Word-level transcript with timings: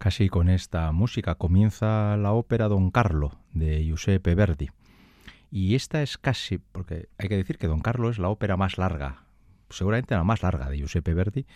Así 0.00 0.30
con 0.30 0.48
esta 0.48 0.90
música 0.92 1.34
comienza 1.34 2.16
la 2.16 2.32
ópera 2.32 2.68
Don 2.68 2.90
Carlo 2.90 3.38
de 3.52 3.84
Giuseppe 3.84 4.34
Verdi. 4.34 4.70
Y 5.50 5.74
esta 5.74 6.02
es 6.02 6.16
casi, 6.16 6.56
porque 6.56 7.10
hay 7.18 7.28
que 7.28 7.36
decir 7.36 7.58
que 7.58 7.66
Don 7.66 7.80
Carlo 7.80 8.08
es 8.08 8.18
la 8.18 8.30
ópera 8.30 8.56
más 8.56 8.78
larga, 8.78 9.24
seguramente 9.68 10.14
la 10.14 10.24
más 10.24 10.42
larga 10.42 10.70
de 10.70 10.78
Giuseppe 10.78 11.12
Verdi, 11.12 11.46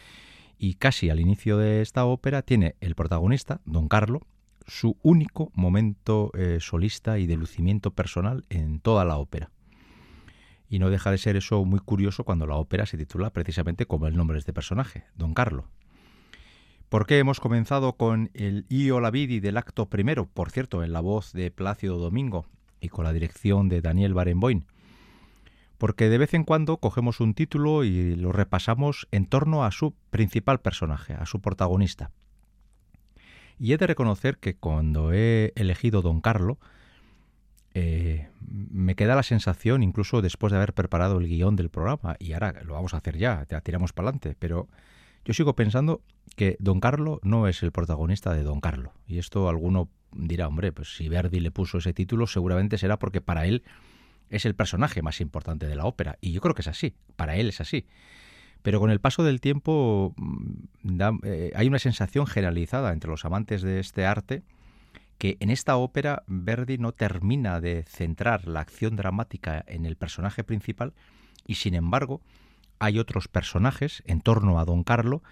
y 0.59 0.75
casi 0.75 1.09
al 1.09 1.21
inicio 1.21 1.56
de 1.56 1.81
esta 1.81 2.05
ópera 2.05 2.43
tiene 2.43 2.77
el 2.81 2.94
protagonista, 2.94 3.62
Don 3.65 3.88
Carlo, 3.88 4.21
su 4.66 4.99
único 5.03 5.50
momento 5.55 6.31
eh, 6.34 6.59
solista 6.61 7.19
y 7.19 7.26
de 7.26 7.38
lucimiento 7.38 7.93
personal 7.93 8.44
en 8.50 8.78
toda 8.78 9.06
la 9.06 9.16
ópera. 9.16 9.50
Y 10.69 10.81
no 10.81 10.91
deja 10.91 11.11
de 11.11 11.19
ser 11.19 11.37
eso 11.37 11.65
muy 11.65 11.81
curioso 11.81 12.25
cuando 12.25 12.47
la 12.47 12.56
ópera 12.56 12.84
se 12.84 12.99
titula 12.99 13.31
precisamente 13.31 13.87
como 13.87 14.06
el 14.06 14.16
nombre 14.16 14.34
de 14.34 14.41
este 14.41 14.53
personaje, 14.53 15.05
Don 15.16 15.32
Carlo, 15.32 15.71
¿Por 16.94 17.06
qué 17.06 17.19
hemos 17.19 17.41
comenzado 17.41 17.94
con 17.94 18.31
el 18.34 18.66
Io 18.69 19.00
la 19.00 19.10
Vidi 19.10 19.41
del 19.41 19.56
acto 19.56 19.87
primero? 19.87 20.27
Por 20.27 20.53
cierto, 20.53 20.84
en 20.84 20.93
la 20.93 21.00
voz 21.00 21.32
de 21.32 21.50
Plácido 21.50 21.99
Domingo 21.99 22.47
y 22.81 22.88
con 22.88 23.05
la 23.05 23.12
dirección 23.12 23.69
de 23.69 23.81
Daniel 23.81 24.15
Barenboim. 24.15 24.62
Porque 25.77 26.09
de 26.09 26.19
vez 26.19 26.34
en 26.34 26.44
cuando 26.44 26.77
cogemos 26.77 27.19
un 27.19 27.34
título 27.34 27.82
y 27.82 28.15
lo 28.15 28.31
repasamos 28.31 29.09
en 29.10 29.27
torno 29.27 29.65
a 29.65 29.72
su 29.72 29.93
principal 30.10 30.60
personaje, 30.60 31.15
a 31.15 31.27
su 31.27 31.41
protagonista. 31.41 32.12
Y 33.58 33.73
he 33.73 33.76
de 33.76 33.88
reconocer 33.88 34.38
que 34.38 34.55
cuando 34.55 35.12
he 35.12 35.52
elegido 35.56 36.00
Don 36.00 36.20
Carlo, 36.20 36.58
eh, 37.75 38.29
me 38.70 38.94
queda 38.94 39.17
la 39.17 39.25
sensación, 39.25 39.82
incluso 39.82 40.23
después 40.23 40.52
de 40.52 40.58
haber 40.58 40.75
preparado 40.75 41.19
el 41.19 41.26
guion 41.26 41.56
del 41.56 41.70
programa, 41.70 42.14
y 42.20 42.35
ahora 42.35 42.62
lo 42.62 42.75
vamos 42.75 42.94
a 42.94 42.99
hacer 42.99 43.19
ya, 43.19 43.44
ya 43.50 43.62
tiramos 43.62 43.93
para 43.93 44.11
adelante, 44.11 44.37
pero 44.38 44.69
yo 45.25 45.35
sigo 45.35 45.55
pensando 45.55 46.03
que 46.37 46.56
Don 46.59 46.81
Carlo 46.81 47.21
no 47.23 47.49
es 47.49 47.62
el 47.62 47.73
protagonista 47.73 48.35
de 48.35 48.43
Don 48.43 48.61
Carlo. 48.61 48.93
Y 49.06 49.19
esto 49.19 49.49
alguno 49.49 49.88
dirá, 50.12 50.49
hombre, 50.49 50.73
pues 50.73 50.97
si 50.97 51.09
Verdi 51.09 51.41
le 51.41 51.50
puso 51.50 51.79
ese 51.79 51.93
título, 51.93 52.26
seguramente 52.26 52.79
será 52.79 52.99
porque 52.99 53.21
para 53.21 53.47
él 53.47 53.62
es 54.31 54.44
el 54.44 54.55
personaje 54.55 55.03
más 55.03 55.21
importante 55.21 55.67
de 55.67 55.76
la 55.76 55.87
ópera. 55.87 56.19
Y 56.21 56.32
yo 56.32 56.41
creo 56.41 56.55
que 56.55 56.62
es 56.62 56.69
así, 56.69 56.94
para 57.17 57.37
él 57.37 57.49
es 57.49 57.61
así. 57.61 57.87
Pero 58.62 58.81
con 58.81 58.91
el 58.91 59.00
paso 59.00 59.25
del 59.25 59.41
tiempo 59.41 60.15
mm, 60.17 61.00
eh, 61.25 61.53
hay 61.55 61.69
una 61.69 61.79
sensación 61.79 62.27
generalizada 62.27 62.93
entre 62.93 63.11
los 63.11 63.25
amantes 63.25 63.62
de 63.62 63.81
este 63.81 64.06
arte 64.06 64.43
que 65.19 65.37
en 65.41 65.50
esta 65.50 65.77
ópera 65.77 66.23
Verdi 66.27 66.79
no 66.79 66.93
termina 66.93 67.61
de 67.61 67.85
centrar 67.85 68.49
la 68.49 68.61
acción 68.61 68.97
dramática 68.97 69.65
en 69.69 69.87
el 69.87 69.97
personaje 69.97 70.44
principal 70.44 70.93
y 71.47 71.55
sin 71.55 71.75
embargo 71.75 72.20
hay 72.79 72.99
otros 72.99 73.29
personajes 73.29 74.03
en 74.06 74.21
torno 74.21 74.59
a 74.59 74.65
Don 74.65 74.85
Carlo 74.85 75.23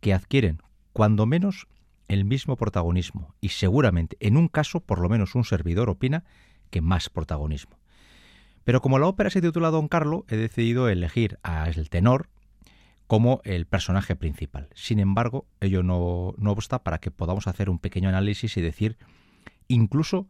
que 0.00 0.14
adquieren, 0.14 0.62
cuando 0.92 1.26
menos, 1.26 1.68
el 2.08 2.24
mismo 2.24 2.56
protagonismo 2.56 3.34
y 3.40 3.50
seguramente, 3.50 4.16
en 4.20 4.36
un 4.36 4.48
caso, 4.48 4.80
por 4.80 5.00
lo 5.00 5.08
menos 5.08 5.34
un 5.34 5.44
servidor 5.44 5.88
opina 5.88 6.24
que 6.70 6.80
más 6.80 7.08
protagonismo. 7.08 7.78
Pero 8.64 8.80
como 8.80 8.98
la 8.98 9.06
ópera 9.06 9.30
se 9.30 9.40
titula 9.40 9.70
Don 9.70 9.88
Carlo, 9.88 10.24
he 10.28 10.36
decidido 10.36 10.88
elegir 10.88 11.38
al 11.42 11.88
tenor 11.88 12.28
como 13.06 13.40
el 13.44 13.66
personaje 13.66 14.16
principal. 14.16 14.68
Sin 14.74 14.98
embargo, 14.98 15.46
ello 15.60 15.82
no, 15.82 16.34
no 16.38 16.52
obsta 16.52 16.82
para 16.82 16.98
que 16.98 17.10
podamos 17.10 17.46
hacer 17.46 17.68
un 17.68 17.78
pequeño 17.78 18.08
análisis 18.08 18.56
y 18.56 18.60
decir 18.60 18.96
incluso 19.68 20.28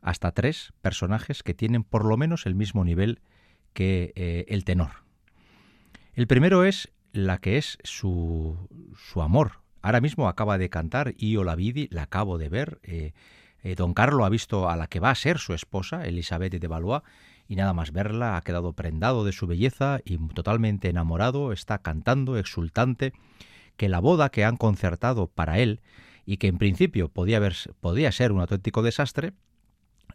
hasta 0.00 0.32
tres 0.32 0.72
personajes 0.82 1.42
que 1.42 1.54
tienen 1.54 1.84
por 1.84 2.04
lo 2.04 2.16
menos 2.16 2.46
el 2.46 2.54
mismo 2.54 2.84
nivel 2.84 3.20
que 3.72 4.12
eh, 4.16 4.46
el 4.48 4.64
tenor. 4.64 5.03
El 6.14 6.28
primero 6.28 6.62
es 6.62 6.92
la 7.12 7.38
que 7.38 7.58
es 7.58 7.78
su, 7.82 8.56
su 8.96 9.20
amor. 9.20 9.62
Ahora 9.82 10.00
mismo 10.00 10.28
acaba 10.28 10.58
de 10.58 10.70
cantar 10.70 11.14
Io 11.18 11.42
la 11.42 11.56
vidi, 11.56 11.88
la 11.90 12.02
acabo 12.02 12.38
de 12.38 12.48
ver. 12.48 12.78
Eh, 12.84 13.12
eh, 13.64 13.74
don 13.74 13.94
Carlo 13.94 14.24
ha 14.24 14.28
visto 14.28 14.68
a 14.68 14.76
la 14.76 14.86
que 14.86 15.00
va 15.00 15.10
a 15.10 15.16
ser 15.16 15.38
su 15.38 15.54
esposa, 15.54 16.06
Elizabeth 16.06 16.54
de 16.54 16.68
Valois, 16.68 17.02
y 17.48 17.56
nada 17.56 17.72
más 17.72 17.92
verla 17.92 18.36
ha 18.36 18.42
quedado 18.42 18.74
prendado 18.74 19.24
de 19.24 19.32
su 19.32 19.48
belleza 19.48 20.00
y 20.04 20.18
totalmente 20.28 20.88
enamorado, 20.88 21.52
está 21.52 21.78
cantando, 21.78 22.38
exultante, 22.38 23.12
que 23.76 23.88
la 23.88 23.98
boda 23.98 24.28
que 24.28 24.44
han 24.44 24.56
concertado 24.56 25.26
para 25.26 25.58
él 25.58 25.80
y 26.24 26.36
que 26.36 26.46
en 26.46 26.58
principio 26.58 27.08
podía, 27.08 27.40
podía 27.80 28.12
ser 28.12 28.30
un 28.30 28.40
auténtico 28.40 28.82
desastre, 28.82 29.32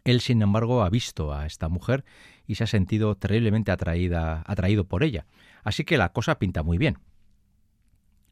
él, 0.04 0.20
sin 0.20 0.40
embargo, 0.40 0.82
ha 0.82 0.88
visto 0.88 1.32
a 1.32 1.46
esta 1.46 1.68
mujer 1.68 2.04
y 2.46 2.54
se 2.54 2.64
ha 2.64 2.66
sentido 2.66 3.16
terriblemente 3.16 3.70
atraída, 3.70 4.42
atraído 4.46 4.84
por 4.84 5.02
ella. 5.02 5.26
Así 5.62 5.84
que 5.84 5.98
la 5.98 6.12
cosa 6.12 6.38
pinta 6.38 6.62
muy 6.62 6.78
bien. 6.78 6.98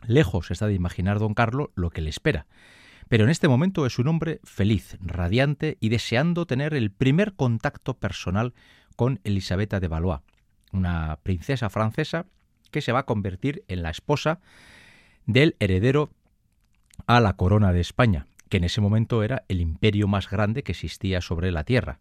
Lejos 0.07 0.51
está 0.51 0.67
de 0.67 0.75
imaginar 0.75 1.19
don 1.19 1.35
Carlo 1.35 1.73
lo 1.75 1.91
que 1.91 2.01
le 2.01 2.11
espera. 2.11 2.47
Pero 3.09 3.25
en 3.25 3.31
este 3.31 3.49
momento 3.49 3.87
es 3.87 3.99
un 3.99 4.09
hombre 4.09 4.41
feliz, 4.45 4.97
radiante 5.01 5.79
y 5.81 5.89
deseando 5.89 6.47
tener 6.47 6.75
el 6.75 6.91
primer 6.91 7.35
contacto 7.35 7.95
personal 7.95 8.55
con 8.97 9.21
Elisabetta 9.25 9.81
de 9.81 9.89
Valois, 9.89 10.21
una 10.73 11.19
princesa 11.23 11.71
francesa 11.71 12.27
que 12.71 12.83
se 12.83 12.93
va 12.93 13.01
a 13.01 13.07
convertir 13.07 13.65
en 13.69 13.83
la 13.83 13.91
esposa 13.91 14.41
del 15.25 15.57
heredero 15.59 16.11
a 17.07 17.21
la 17.21 17.35
corona 17.35 17.73
de 17.73 17.81
España, 17.81 18.27
que 18.49 18.59
en 18.59 18.65
ese 18.65 18.81
momento 18.81 19.23
era 19.23 19.45
el 19.49 19.61
imperio 19.61 20.09
más 20.09 20.29
grande 20.29 20.63
que 20.63 20.73
existía 20.73 21.21
sobre 21.21 21.51
la 21.51 21.65
tierra. 21.65 22.01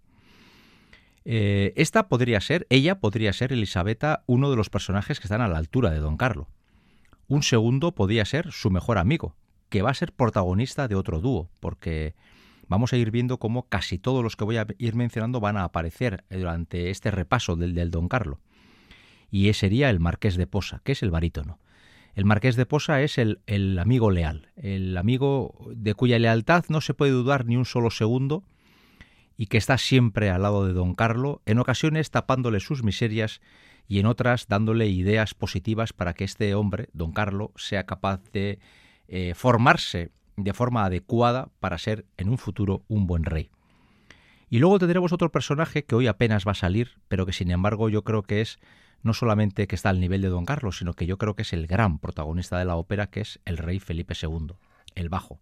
Eh, 1.26 1.74
esta 1.76 2.08
podría 2.08 2.40
ser, 2.42 2.66
ella 2.70 3.00
podría 3.00 3.34
ser 3.34 3.54
Elisabetta, 3.54 4.24
uno 4.28 4.50
de 4.50 4.56
los 4.56 4.70
personajes 4.70 5.20
que 5.20 5.26
están 5.26 5.42
a 5.42 5.48
la 5.48 5.58
altura 5.58 5.92
de 5.92 6.00
Don 6.00 6.18
Carlo. 6.18 6.48
Un 7.28 7.44
segundo 7.44 7.94
podría 7.94 8.26
ser 8.26 8.52
su 8.52 8.70
mejor 8.70 8.98
amigo, 8.98 9.36
que 9.70 9.82
va 9.82 9.92
a 9.92 9.96
ser 9.96 10.14
protagonista 10.14 10.88
de 10.88 10.96
otro 10.96 11.20
dúo, 11.20 11.50
porque 11.60 12.16
vamos 12.68 12.94
a 12.94 12.98
ir 12.98 13.12
viendo 13.12 13.38
cómo 13.38 13.68
casi 13.68 13.98
todos 13.98 14.24
los 14.24 14.36
que 14.36 14.46
voy 14.46 14.58
a 14.58 14.68
ir 14.78 14.96
mencionando 14.96 15.40
van 15.40 15.58
a 15.58 15.66
aparecer 15.66 16.24
durante 16.30 16.90
este 16.90 17.12
repaso 17.12 17.56
del, 17.56 17.74
del 17.74 17.92
Don 17.92 18.08
Carlo. 18.08 18.40
Y 19.30 19.50
ese 19.50 19.62
sería 19.62 19.90
el 19.90 20.00
Marqués 20.00 20.38
de 20.38 20.48
Posa, 20.48 20.82
que 20.86 20.94
es 20.94 21.04
el 21.04 21.12
barítono. 21.12 21.60
El 22.18 22.26
marqués 22.26 22.56
de 22.56 22.66
Posa 22.66 23.04
es 23.04 23.20
el, 23.20 23.42
el, 23.46 23.78
amigo 23.78 24.10
leal, 24.10 24.48
el 24.56 24.98
amigo 24.98 25.70
de 25.76 25.94
cuya 25.94 26.18
lealtad 26.18 26.66
no 26.68 26.82
se 26.82 26.96
puede 26.96 27.12
dudar 27.12 27.46
ni 27.46 27.58
un 27.58 27.66
solo 27.66 27.92
segundo 27.92 28.44
y 29.38 29.48
que 29.48 29.58
está 29.58 29.78
siempre 29.78 30.30
al 30.30 30.42
lado 30.42 30.66
de 30.66 30.74
don 30.74 30.96
Carlo, 30.96 31.42
en 31.46 31.60
ocasiones 31.60 32.12
tapándole 32.12 32.60
sus 32.60 32.84
miserias 32.84 33.40
y 33.88 34.00
en 34.00 34.08
otras 34.08 34.48
dándole 34.48 34.88
ideas 34.88 35.34
positivas 35.34 35.94
para 35.94 36.14
que 36.14 36.24
este 36.24 36.54
hombre, 36.56 36.90
don 36.94 37.14
Carlo, 37.14 37.52
sea 37.56 37.86
capaz 37.86 38.22
de 38.34 38.60
eh, 39.08 39.34
formarse 39.36 40.12
de 40.36 40.54
forma 40.54 40.86
adecuada 40.86 41.50
para 41.60 41.78
ser 41.78 42.06
en 42.18 42.30
un 42.30 42.38
futuro 42.38 42.84
un 42.88 43.08
buen 43.08 43.24
rey. 43.24 43.50
Y 44.50 44.60
luego 44.60 44.80
tendremos 44.80 45.12
otro 45.14 45.32
personaje 45.32 45.84
que 45.84 45.96
hoy 45.96 46.08
apenas 46.08 46.48
va 46.48 46.52
a 46.52 46.56
salir, 46.56 47.00
pero 47.08 47.26
que 47.26 47.34
sin 47.34 47.52
embargo 47.52 47.90
yo 47.90 48.04
creo 48.04 48.24
que 48.24 48.42
es 48.42 48.60
no 49.04 49.14
solamente 49.14 49.68
que 49.68 49.76
está 49.76 49.90
al 49.90 50.00
nivel 50.00 50.22
de 50.22 50.30
Don 50.30 50.46
Carlos, 50.46 50.78
sino 50.80 50.94
que 50.94 51.06
yo 51.06 51.18
creo 51.18 51.36
que 51.36 51.44
es 51.44 51.54
el 51.54 51.68
gran 51.68 52.00
protagonista 52.00 52.58
de 52.58 52.66
la 52.66 52.76
ópera, 52.76 53.08
que 53.08 53.22
es 53.22 53.40
el 53.46 53.58
rey 53.58 53.80
Felipe 53.80 54.16
II, 54.20 54.56
el 54.96 55.10
bajo. 55.10 55.40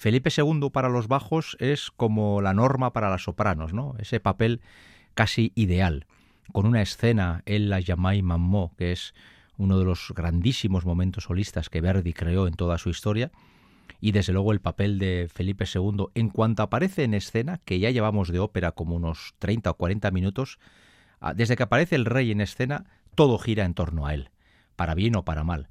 Felipe 0.00 0.30
II 0.34 0.70
para 0.72 0.88
los 0.88 1.08
bajos 1.08 1.58
es 1.60 1.90
como 1.90 2.40
la 2.40 2.54
norma 2.54 2.94
para 2.94 3.10
las 3.10 3.24
sopranos, 3.24 3.74
¿no? 3.74 3.94
Ese 3.98 4.18
papel 4.18 4.62
casi 5.12 5.52
ideal, 5.54 6.06
con 6.52 6.64
una 6.64 6.80
escena 6.80 7.42
en 7.44 7.68
la 7.68 7.80
Yamai 7.80 8.22
Mammo, 8.22 8.74
que 8.78 8.92
es 8.92 9.12
uno 9.58 9.78
de 9.78 9.84
los 9.84 10.12
grandísimos 10.16 10.86
momentos 10.86 11.24
solistas 11.24 11.68
que 11.68 11.82
Verdi 11.82 12.14
creó 12.14 12.46
en 12.46 12.54
toda 12.54 12.78
su 12.78 12.88
historia, 12.88 13.30
y 14.00 14.12
desde 14.12 14.32
luego 14.32 14.52
el 14.52 14.62
papel 14.62 14.98
de 14.98 15.28
Felipe 15.30 15.66
II 15.66 16.06
en 16.14 16.30
cuanto 16.30 16.62
aparece 16.62 17.04
en 17.04 17.12
escena, 17.12 17.60
que 17.66 17.78
ya 17.78 17.90
llevamos 17.90 18.30
de 18.32 18.38
ópera 18.38 18.72
como 18.72 18.96
unos 18.96 19.34
30 19.38 19.70
o 19.70 19.74
40 19.74 20.10
minutos, 20.12 20.58
Ah, 21.20 21.34
desde 21.34 21.56
que 21.56 21.62
aparece 21.62 21.96
el 21.96 22.06
rey 22.06 22.30
en 22.30 22.40
escena, 22.40 22.86
todo 23.14 23.38
gira 23.38 23.66
en 23.66 23.74
torno 23.74 24.06
a 24.06 24.14
él, 24.14 24.30
para 24.74 24.94
bien 24.94 25.14
o 25.16 25.24
para 25.24 25.44
mal. 25.44 25.68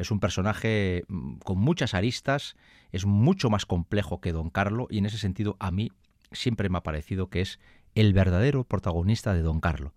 Es 0.00 0.10
un 0.10 0.18
personaje 0.18 1.04
mm, 1.08 1.34
con 1.44 1.58
muchas 1.58 1.94
aristas, 1.94 2.56
es 2.90 3.04
mucho 3.04 3.50
más 3.50 3.66
complejo 3.66 4.20
que 4.20 4.32
Don 4.32 4.48
Carlo 4.48 4.86
y 4.90 4.98
en 4.98 5.06
ese 5.06 5.18
sentido 5.18 5.56
a 5.60 5.70
mí 5.70 5.92
siempre 6.32 6.70
me 6.70 6.78
ha 6.78 6.82
parecido 6.82 7.28
que 7.28 7.42
es 7.42 7.60
el 7.94 8.14
verdadero 8.14 8.64
protagonista 8.64 9.34
de 9.34 9.42
Don 9.42 9.60
Carlo. 9.60 9.92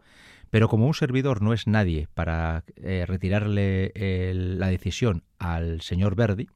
Pero 0.49 0.67
como 0.67 0.87
un 0.87 0.93
servidor 0.93 1.41
no 1.41 1.53
es 1.53 1.67
nadie 1.67 2.07
para 2.13 2.63
eh, 2.75 3.05
retirarle 3.07 3.91
la 4.33 4.67
decisión 4.67 5.23
al 5.39 5.81
señor 5.81 6.15
Verdi, 6.15 6.47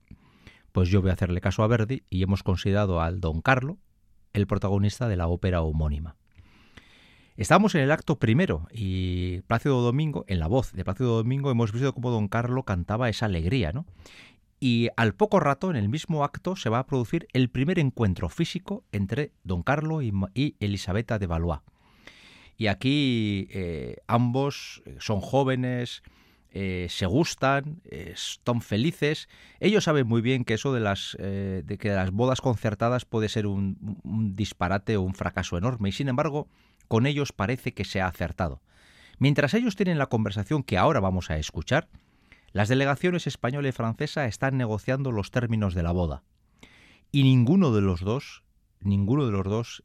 pues 0.72 0.90
yo 0.90 1.02
voy 1.02 1.10
a 1.10 1.14
hacerle 1.14 1.42
caso 1.42 1.64
a 1.64 1.68
Verdi 1.68 2.04
y 2.10 2.22
hemos 2.22 2.44
considerado 2.44 3.02
al 3.02 3.22
Don 3.22 3.42
Carlo 3.42 3.78
el 4.34 4.46
protagonista 4.46 5.08
de 5.08 5.16
la 5.16 5.28
ópera 5.28 5.62
homónima. 5.62 6.16
Estamos 7.38 7.76
en 7.76 7.82
el 7.82 7.92
acto 7.92 8.18
primero 8.18 8.68
y 8.72 9.42
Plácido 9.42 9.80
Domingo, 9.82 10.26
en 10.28 10.40
la 10.40 10.48
voz 10.48 10.74
de 10.74 10.84
Plácido 10.84 11.18
Domingo, 11.18 11.52
hemos 11.52 11.72
visto 11.72 11.94
cómo 11.94 12.10
don 12.10 12.28
Carlo 12.28 12.64
cantaba 12.64 13.10
esa 13.10 13.28
alegría, 13.28 13.72
¿no? 13.72 13.86
Y 14.60 14.90
al 14.98 15.14
poco 15.14 15.40
rato, 15.40 15.70
en 15.70 15.76
el 15.76 15.88
mismo 15.88 16.24
acto, 16.24 16.56
se 16.56 16.70
va 16.70 16.80
a 16.80 16.88
producir 16.88 17.28
el 17.34 17.52
primer 17.52 17.78
encuentro 17.78 18.28
físico 18.28 18.84
entre 18.92 19.34
don 19.44 19.62
Carlo 19.62 20.02
y, 20.02 20.56
Elisabetta 20.60 21.20
de 21.20 21.28
Valois. 21.28 21.60
Y 22.58 22.66
aquí 22.68 23.48
eh, 23.52 23.98
ambos 24.08 24.82
eh, 24.88 24.96
son 25.00 25.22
jóvenes, 25.22 26.02
eh, 26.50 26.88
se 26.90 27.06
gustan, 27.06 27.84
están 27.86 28.62
felices. 28.62 29.30
Ellos 29.60 29.84
saben 29.84 30.08
muy 30.08 30.22
bien 30.24 30.44
que 30.44 30.56
eso 30.56 30.74
de 30.74 30.80
las, 30.80 31.16
de 31.20 31.78
que 31.80 31.90
las 31.90 32.10
bodas 32.10 32.42
concertadas 32.42 33.06
puede 33.06 33.30
ser 33.30 33.46
un, 33.46 34.02
un 34.04 34.36
disparate 34.36 34.98
o 34.98 35.04
un 35.04 35.14
fracaso 35.14 35.56
enorme. 35.56 35.90
Y 35.90 35.92
sin 35.92 36.08
embargo, 36.08 36.48
con 36.88 37.06
ellos 37.06 37.32
parece 37.32 37.74
que 37.74 37.86
se 37.86 38.02
ha 38.02 38.08
acertado. 38.08 38.62
Mientras 39.20 39.54
ellos 39.54 39.76
tienen 39.76 39.98
la 39.98 40.08
conversación 40.08 40.64
que 40.64 40.78
ahora 40.78 41.00
vamos 41.00 41.32
a 41.32 41.38
escuchar, 41.38 41.90
las 42.52 42.70
delegaciones 42.70 43.28
española 43.28 43.70
y 43.70 43.72
francesa 43.72 44.26
están 44.26 44.58
negociando 44.58 45.12
los 45.12 45.32
términos 45.32 45.74
de 45.74 45.84
la 45.84 45.92
boda. 45.92 46.24
Y 47.12 47.24
ninguno 47.24 47.72
de 47.72 47.82
los 47.82 48.02
dos, 48.02 48.44
ninguno 48.80 49.26
de 49.26 49.32
los 49.32 49.46
dos 49.46 49.84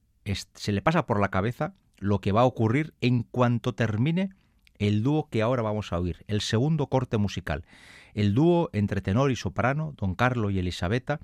se 0.54 0.72
le 0.72 0.82
pasa 0.82 1.06
por 1.06 1.20
la 1.20 1.30
cabeza 1.30 1.74
lo 1.98 2.20
que 2.20 2.32
va 2.32 2.42
a 2.42 2.46
ocurrir 2.46 2.94
en 3.00 3.22
cuanto 3.22 3.74
termine 3.74 4.30
el 4.78 5.02
dúo 5.02 5.28
que 5.28 5.42
ahora 5.42 5.62
vamos 5.62 5.92
a 5.92 5.98
oír, 5.98 6.24
el 6.26 6.40
segundo 6.40 6.88
corte 6.88 7.16
musical, 7.16 7.64
el 8.14 8.34
dúo 8.34 8.70
entre 8.72 9.00
tenor 9.00 9.30
y 9.30 9.36
soprano, 9.36 9.94
don 9.96 10.14
Carlo 10.14 10.50
y 10.50 10.58
Elisabetta, 10.58 11.20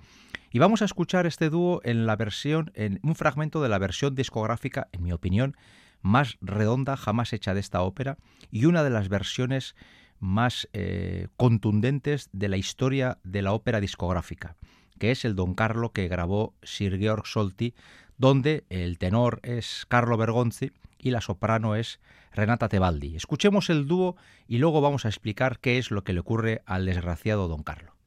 y 0.50 0.58
vamos 0.58 0.82
a 0.82 0.84
escuchar 0.84 1.26
este 1.26 1.50
dúo 1.50 1.80
en 1.84 2.06
la 2.06 2.16
versión, 2.16 2.70
en 2.74 3.00
un 3.02 3.14
fragmento 3.14 3.62
de 3.62 3.68
la 3.68 3.78
versión 3.78 4.14
discográfica, 4.14 4.88
en 4.92 5.02
mi 5.02 5.12
opinión, 5.12 5.56
más 6.00 6.38
redonda 6.40 6.96
jamás 6.96 7.32
hecha 7.32 7.54
de 7.54 7.60
esta 7.60 7.82
ópera 7.82 8.18
y 8.50 8.64
una 8.64 8.82
de 8.82 8.90
las 8.90 9.08
versiones 9.08 9.74
más 10.20 10.68
eh, 10.72 11.28
contundentes 11.36 12.28
de 12.32 12.48
la 12.48 12.56
historia 12.56 13.18
de 13.24 13.42
la 13.42 13.52
ópera 13.52 13.80
discográfica, 13.80 14.56
que 14.98 15.10
es 15.10 15.24
el 15.24 15.34
Don 15.34 15.54
Carlo 15.54 15.92
que 15.92 16.08
grabó 16.08 16.54
Sir 16.62 16.98
Georg 16.98 17.26
Solti, 17.26 17.74
donde 18.16 18.64
el 18.68 18.98
tenor 18.98 19.40
es 19.42 19.86
Carlo 19.88 20.16
Bergonzi 20.16 20.72
y 20.98 21.10
la 21.10 21.20
soprano 21.20 21.76
es 21.76 22.00
Renata 22.32 22.68
Tebaldi. 22.68 23.16
Escuchemos 23.16 23.70
el 23.70 23.86
dúo 23.86 24.16
y 24.48 24.58
luego 24.58 24.80
vamos 24.80 25.04
a 25.04 25.08
explicar 25.08 25.60
qué 25.60 25.78
es 25.78 25.90
lo 25.90 26.02
que 26.02 26.12
le 26.12 26.20
ocurre 26.20 26.62
al 26.66 26.86
desgraciado 26.86 27.48
Don 27.48 27.62
Carlo. 27.62 27.97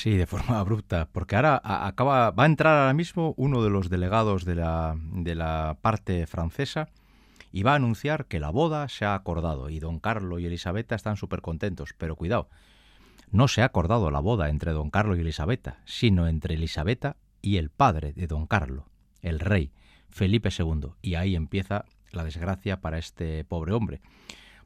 Así, 0.00 0.16
de 0.16 0.24
forma 0.24 0.58
abrupta, 0.60 1.10
porque 1.12 1.36
ahora 1.36 1.60
acaba, 1.62 2.30
va 2.30 2.44
a 2.44 2.46
entrar 2.46 2.74
ahora 2.78 2.94
mismo 2.94 3.34
uno 3.36 3.62
de 3.62 3.68
los 3.68 3.90
delegados 3.90 4.46
de 4.46 4.54
la, 4.54 4.96
de 4.98 5.34
la 5.34 5.76
parte 5.82 6.26
francesa 6.26 6.88
y 7.52 7.64
va 7.64 7.72
a 7.72 7.74
anunciar 7.74 8.24
que 8.24 8.40
la 8.40 8.48
boda 8.48 8.88
se 8.88 9.04
ha 9.04 9.14
acordado 9.14 9.68
y 9.68 9.78
don 9.78 9.98
Carlos 9.98 10.40
y 10.40 10.46
Elisabetta 10.46 10.94
están 10.94 11.18
súper 11.18 11.42
contentos, 11.42 11.90
pero 11.98 12.16
cuidado, 12.16 12.48
no 13.30 13.46
se 13.46 13.60
ha 13.60 13.66
acordado 13.66 14.10
la 14.10 14.20
boda 14.20 14.48
entre 14.48 14.72
don 14.72 14.88
Carlos 14.88 15.18
y 15.18 15.20
Elisabetta, 15.20 15.80
sino 15.84 16.28
entre 16.28 16.54
Elisabetta 16.54 17.16
y 17.42 17.58
el 17.58 17.68
padre 17.68 18.14
de 18.14 18.26
don 18.26 18.46
Carlos, 18.46 18.84
el 19.20 19.38
rey, 19.38 19.70
Felipe 20.08 20.48
II, 20.48 20.92
y 21.02 21.16
ahí 21.16 21.36
empieza 21.36 21.84
la 22.10 22.24
desgracia 22.24 22.80
para 22.80 22.96
este 22.96 23.44
pobre 23.44 23.74
hombre, 23.74 24.00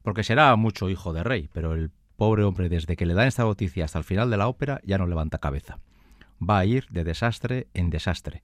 porque 0.03 0.23
será 0.23 0.55
mucho 0.55 0.91
hijo 0.91 1.13
de 1.13 1.25
rey, 1.25 1.51
pero 1.53 1.73
el 1.73 1.91
pobre 2.17 2.45
hombre 2.45 2.69
desde 2.69 2.97
que 2.97 3.07
le 3.07 3.15
dan 3.15 3.29
esta 3.29 3.45
noticia 3.45 3.85
hasta 3.85 3.99
el 3.99 4.05
final 4.05 4.31
de 4.31 4.37
la 4.37 4.49
ópera 4.49 4.81
ya 4.85 4.99
no 4.99 5.07
levanta 5.07 5.39
cabeza. 5.39 5.79
Va 6.43 6.59
a 6.59 6.65
ir 6.65 6.87
de 6.91 7.05
desastre 7.05 7.69
en 7.75 7.91
desastre. 7.91 8.43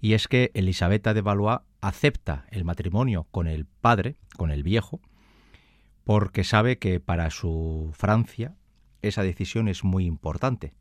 Y 0.00 0.12
es 0.12 0.28
que 0.28 0.50
Elisabetta 0.54 1.14
de 1.14 1.22
Valois 1.22 1.60
acepta 1.80 2.46
el 2.50 2.64
matrimonio 2.64 3.26
con 3.30 3.46
el 3.46 3.66
padre, 3.66 4.16
con 4.36 4.50
el 4.50 4.62
viejo, 4.62 5.00
porque 6.04 6.44
sabe 6.44 6.78
que 6.78 7.00
para 7.00 7.30
su 7.30 7.90
Francia 7.94 8.54
esa 9.02 9.22
decisión 9.22 9.68
es 9.68 9.84
muy 9.84 10.04
importante. 10.04 10.74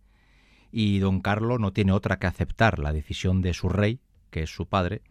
Y 0.72 1.00
don 1.00 1.22
Carlos 1.22 1.60
no 1.60 1.74
tiene 1.74 1.94
otra 1.94 2.20
que 2.20 2.27
aceptar 2.27 2.79
la 2.79 2.91
decisión 2.91 3.41
de 3.41 3.53
su 3.53 3.70
rey, 3.70 4.01
que 4.29 4.44
es 4.44 4.53
su 4.53 4.67
padre, 4.67 5.01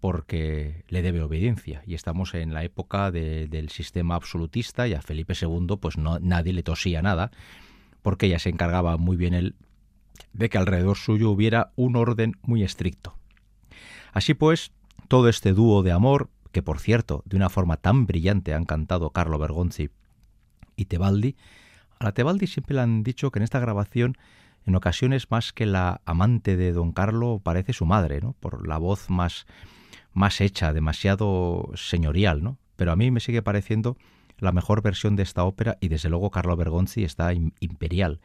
porque 0.00 0.84
le 0.88 1.02
debe 1.02 1.22
obediencia. 1.22 1.82
Y 1.86 1.94
estamos 1.94 2.34
en 2.34 2.54
la 2.54 2.64
época 2.64 3.10
del 3.10 3.68
sistema 3.70 4.14
absolutista 4.14 4.86
y 4.86 4.94
a 4.94 5.02
Felipe 5.02 5.34
II 5.40 5.76
pues 5.80 5.98
no, 5.98 6.18
nadie 6.20 6.52
le 6.52 6.62
tosía 6.62 7.02
nada, 7.02 7.30
porque 8.02 8.28
ya 8.28 8.38
se 8.38 8.50
encargaba 8.50 8.96
muy 8.96 9.16
bien 9.16 9.34
él 9.34 9.54
de 10.32 10.48
que 10.48 10.58
alrededor 10.58 10.96
suyo 10.96 11.30
hubiera 11.30 11.72
un 11.76 11.96
orden 11.96 12.36
muy 12.42 12.62
estricto. 12.62 13.16
Así 14.12 14.34
pues, 14.34 14.72
todo 15.08 15.28
este 15.28 15.52
dúo 15.52 15.82
de 15.82 15.92
amor, 15.92 16.30
que 16.52 16.62
por 16.62 16.80
cierto, 16.80 17.22
de 17.24 17.36
una 17.36 17.48
forma 17.48 17.76
tan 17.76 18.06
brillante 18.06 18.54
han 18.54 18.64
cantado 18.64 19.10
Carlo 19.10 19.38
Bergonzi 19.38 19.90
y 20.76 20.86
Tebaldi, 20.86 21.36
a 21.98 22.04
la 22.04 22.12
Tebaldi 22.12 22.46
siempre 22.46 22.76
le 22.76 22.82
han 22.82 23.02
dicho 23.02 23.30
que 23.30 23.40
en 23.40 23.42
esta 23.42 23.58
grabación 23.58 24.16
en 24.68 24.76
ocasiones 24.76 25.30
más 25.30 25.52
que 25.52 25.66
la 25.66 26.02
amante 26.04 26.56
de 26.56 26.72
don 26.72 26.92
Carlo 26.92 27.40
parece 27.42 27.72
su 27.72 27.86
madre, 27.86 28.20
¿no? 28.20 28.34
Por 28.34 28.68
la 28.68 28.76
voz 28.78 29.08
más 29.08 29.46
más 30.18 30.40
hecha, 30.40 30.72
demasiado 30.72 31.70
señorial, 31.74 32.42
¿no? 32.42 32.58
Pero 32.76 32.92
a 32.92 32.96
mí 32.96 33.10
me 33.10 33.20
sigue 33.20 33.40
pareciendo 33.40 33.96
la 34.38 34.52
mejor 34.52 34.82
versión 34.82 35.16
de 35.16 35.22
esta 35.22 35.44
ópera 35.44 35.78
y 35.80 35.88
desde 35.88 36.10
luego 36.10 36.30
Carlo 36.30 36.56
Bergonzi 36.56 37.04
está 37.04 37.32
imperial. 37.32 38.20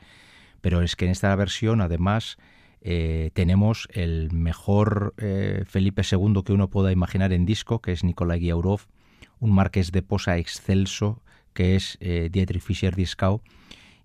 Pero 0.62 0.82
es 0.82 0.96
que 0.96 1.06
en 1.06 1.12
esta 1.12 1.36
versión 1.36 1.82
además 1.82 2.38
eh, 2.82 3.32
tenemos 3.34 3.88
el 3.94 4.32
mejor 4.32 5.14
eh, 5.18 5.64
Felipe 5.66 6.04
II 6.10 6.44
que 6.46 6.54
uno 6.54 6.70
pueda 6.70 6.92
imaginar 6.92 7.32
en 7.32 7.46
disco, 7.46 7.80
que 7.80 7.92
es 7.92 8.04
Nikolai 8.04 8.42
Giaurov, 8.42 8.82
un 9.40 9.52
marqués 9.52 9.92
de 9.92 10.02
posa 10.02 10.38
excelso, 10.38 11.22
que 11.54 11.76
es 11.76 11.98
eh, 12.02 12.30
Dietrich 12.32 12.62
Fischer-Dieskau, 12.62 13.42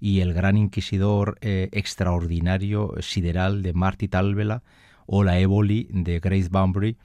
y 0.00 0.20
el 0.20 0.32
gran 0.32 0.56
inquisidor 0.56 1.38
extraordinario 1.40 2.94
sideral 3.00 3.62
de 3.62 3.72
Marty 3.72 4.06
Talvela, 4.06 4.62
o 5.06 5.24
la 5.24 5.40
Éboli 5.40 5.88
de 5.90 6.20
Grace 6.20 6.48
Bunbury, 6.48 6.96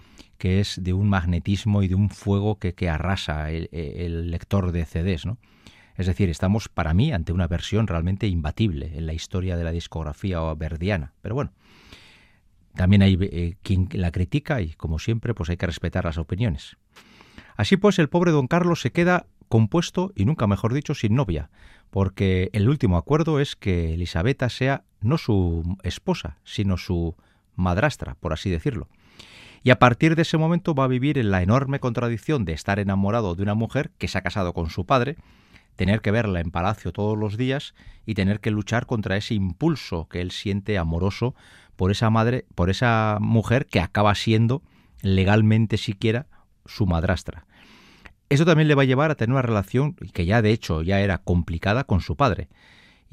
que 0.44 0.60
es 0.60 0.84
de 0.84 0.92
un 0.92 1.08
magnetismo 1.08 1.84
y 1.84 1.88
de 1.88 1.96
un 1.96 2.10
fuego 2.10 2.60
que, 2.60 2.90
arrasa 2.90 3.50
el, 3.50 4.30
lector 4.30 4.74
de 4.74 4.84
CDs, 4.84 5.26
¿no? 5.26 5.38
Es 5.96 6.06
decir, 6.06 6.30
estamos 6.30 6.68
para 6.68 6.94
mí 6.94 7.14
ante 7.14 7.32
una 7.32 7.48
versión 7.48 7.88
realmente 7.88 8.28
imbatible 8.28 8.92
en 8.98 9.06
la 9.06 9.14
historia 9.14 9.56
de 9.56 9.64
la 9.64 9.72
discografía 9.72 10.42
verdiana. 10.56 11.14
Pero 11.22 11.36
bueno, 11.36 11.54
también 12.76 13.04
hay 13.04 13.18
eh, 13.22 13.56
quien 13.64 13.88
la 13.94 14.12
critica 14.12 14.60
y, 14.60 14.74
como 14.74 15.00
siempre, 15.00 15.34
pues 15.34 15.50
hay 15.50 15.56
que 15.56 15.66
respetar 15.66 16.04
las 16.04 16.18
opiniones. 16.18 16.76
Así 17.56 17.78
pues, 17.78 17.98
el 17.98 18.10
pobre 18.10 18.32
don 18.32 18.48
Carlos 18.48 18.82
se 18.82 18.92
queda 18.92 19.28
compuesto 19.48 20.12
y 20.14 20.26
nunca 20.26 20.46
mejor 20.46 20.74
dicho 20.74 20.94
sin 20.94 21.16
novia, 21.16 21.52
porque 21.90 22.50
el 22.52 22.68
último 22.68 22.98
acuerdo 22.98 23.40
es 23.40 23.56
que 23.56 23.94
Elisabetta 23.94 24.50
sea 24.50 24.84
no 25.00 25.18
su 25.18 25.78
esposa, 25.84 26.40
sino 26.44 26.76
su 26.76 27.16
madrastra, 27.56 28.16
por 28.16 28.34
así 28.34 28.50
decirlo. 28.50 28.90
Y 29.64 29.70
a 29.70 29.80
partir 29.80 30.16
de 30.16 30.24
ese 30.24 30.38
momento 30.38 30.76
va 30.76 30.84
a 30.84 30.90
vivir 30.90 31.18
en 31.18 31.32
la 31.32 31.42
enorme 31.42 31.80
contradicción 31.80 32.44
de 32.44 32.52
estar 32.52 32.80
enamorado 32.80 33.34
de 33.34 33.44
una 33.44 33.54
mujer 33.54 33.92
que 33.98 34.10
se 34.10 34.18
ha 34.18 34.22
casado 34.22 34.54
con 34.54 34.70
su 34.70 34.86
padre, 34.86 35.16
tener 35.78 36.02
que 36.02 36.12
verla 36.12 36.42
en 36.42 36.52
palacio 36.52 36.92
todos 36.92 37.18
los 37.18 37.38
días 37.38 37.74
y 38.06 38.14
tener 38.14 38.42
que 38.42 38.52
luchar 38.52 38.86
contra 38.86 39.16
ese 39.16 39.36
impulso 39.36 40.08
que 40.10 40.20
él 40.20 40.32
siente 40.32 40.78
amoroso 40.78 41.34
por 41.78 41.92
esa 41.92 42.10
madre, 42.10 42.46
por 42.56 42.70
esa 42.70 43.18
mujer 43.22 43.66
que 43.68 43.80
acaba 43.80 44.14
siendo 44.16 44.62
legalmente 45.02 45.78
siquiera 45.78 46.28
su 46.66 46.86
madrastra. 46.86 47.46
Eso 48.28 48.46
también 48.46 48.68
le 48.68 48.76
va 48.76 48.82
a 48.82 48.86
llevar 48.86 49.12
a 49.12 49.16
tener 49.16 49.32
una 49.32 49.42
relación 49.42 49.94
que 49.94 50.26
ya 50.26 50.42
de 50.42 50.52
hecho 50.52 50.82
ya 50.82 51.00
era 51.00 51.20
complicada 51.20 51.86
con 51.86 52.02
su 52.02 52.18
padre 52.18 52.50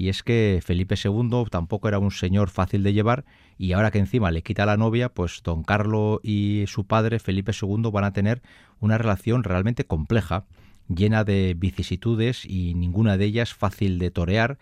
y 0.00 0.08
es 0.08 0.22
que 0.22 0.60
Felipe 0.64 0.94
II 1.02 1.44
tampoco 1.50 1.86
era 1.86 1.98
un 1.98 2.10
señor 2.10 2.48
fácil 2.48 2.82
de 2.82 2.94
llevar 2.94 3.26
y 3.58 3.72
ahora 3.72 3.90
que 3.90 3.98
encima 3.98 4.30
le 4.30 4.42
quita 4.42 4.64
la 4.64 4.78
novia, 4.78 5.10
pues 5.10 5.42
don 5.44 5.62
Carlos 5.62 6.20
y 6.22 6.64
su 6.68 6.86
padre 6.86 7.18
Felipe 7.18 7.52
II 7.52 7.90
van 7.92 8.04
a 8.04 8.14
tener 8.14 8.40
una 8.80 8.96
relación 8.96 9.44
realmente 9.44 9.84
compleja, 9.84 10.46
llena 10.88 11.22
de 11.24 11.54
vicisitudes 11.54 12.46
y 12.46 12.72
ninguna 12.72 13.18
de 13.18 13.26
ellas 13.26 13.52
fácil 13.52 13.98
de 13.98 14.10
torear 14.10 14.56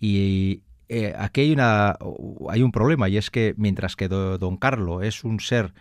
y 0.00 0.62
eh, 0.88 1.14
aquí 1.16 1.42
hay, 1.42 1.52
una, 1.52 1.96
hay 2.48 2.62
un 2.62 2.72
problema 2.72 3.08
y 3.08 3.18
es 3.18 3.30
que 3.30 3.54
mientras 3.56 3.94
que 3.94 4.08
don 4.08 4.56
Carlos 4.56 5.04
es 5.04 5.22
un 5.22 5.38
ser 5.38 5.74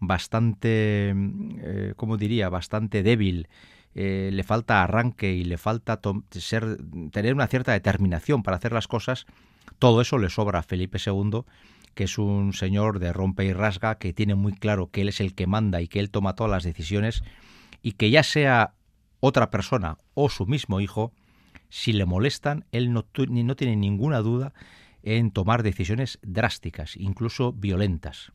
bastante, 0.00 1.14
eh, 1.14 1.92
¿cómo 1.94 2.16
diría?, 2.16 2.48
bastante 2.48 3.04
débil, 3.04 3.46
eh, 3.94 4.30
le 4.32 4.42
falta 4.44 4.82
arranque 4.82 5.32
y 5.32 5.44
le 5.44 5.58
falta 5.58 6.00
ser, 6.30 6.78
tener 7.10 7.34
una 7.34 7.46
cierta 7.46 7.72
determinación 7.72 8.42
para 8.42 8.56
hacer 8.56 8.72
las 8.72 8.88
cosas, 8.88 9.26
todo 9.78 10.00
eso 10.00 10.18
le 10.18 10.30
sobra 10.30 10.60
a 10.60 10.62
Felipe 10.62 10.98
II, 11.04 11.42
que 11.94 12.04
es 12.04 12.18
un 12.18 12.52
señor 12.52 12.98
de 12.98 13.12
rompe 13.12 13.44
y 13.44 13.52
rasga, 13.52 13.96
que 13.96 14.12
tiene 14.12 14.34
muy 14.34 14.52
claro 14.52 14.90
que 14.90 15.02
él 15.02 15.08
es 15.08 15.20
el 15.20 15.34
que 15.34 15.46
manda 15.46 15.80
y 15.80 15.88
que 15.88 16.00
él 16.00 16.10
toma 16.10 16.34
todas 16.34 16.50
las 16.50 16.64
decisiones, 16.64 17.22
y 17.82 17.92
que 17.92 18.10
ya 18.10 18.22
sea 18.22 18.74
otra 19.20 19.50
persona 19.50 19.98
o 20.14 20.28
su 20.28 20.46
mismo 20.46 20.80
hijo, 20.80 21.12
si 21.68 21.92
le 21.92 22.06
molestan, 22.06 22.64
él 22.72 22.92
no, 22.92 23.06
no 23.16 23.56
tiene 23.56 23.76
ninguna 23.76 24.18
duda 24.20 24.52
en 25.02 25.30
tomar 25.30 25.62
decisiones 25.62 26.18
drásticas, 26.22 26.96
incluso 26.96 27.52
violentas. 27.52 28.32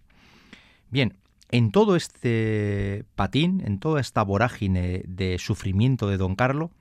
Bien, 0.89 1.17
en 1.53 1.71
todo 1.71 1.95
este 1.95 3.05
patín, 3.13 3.61
en 3.63 3.77
toda 3.77 4.01
esta 4.01 4.23
vorágine 4.23 5.03
de 5.07 5.37
sufrimiento 5.37 6.07
de 6.07 6.17
don 6.17 6.35
Carlo, 6.35 6.71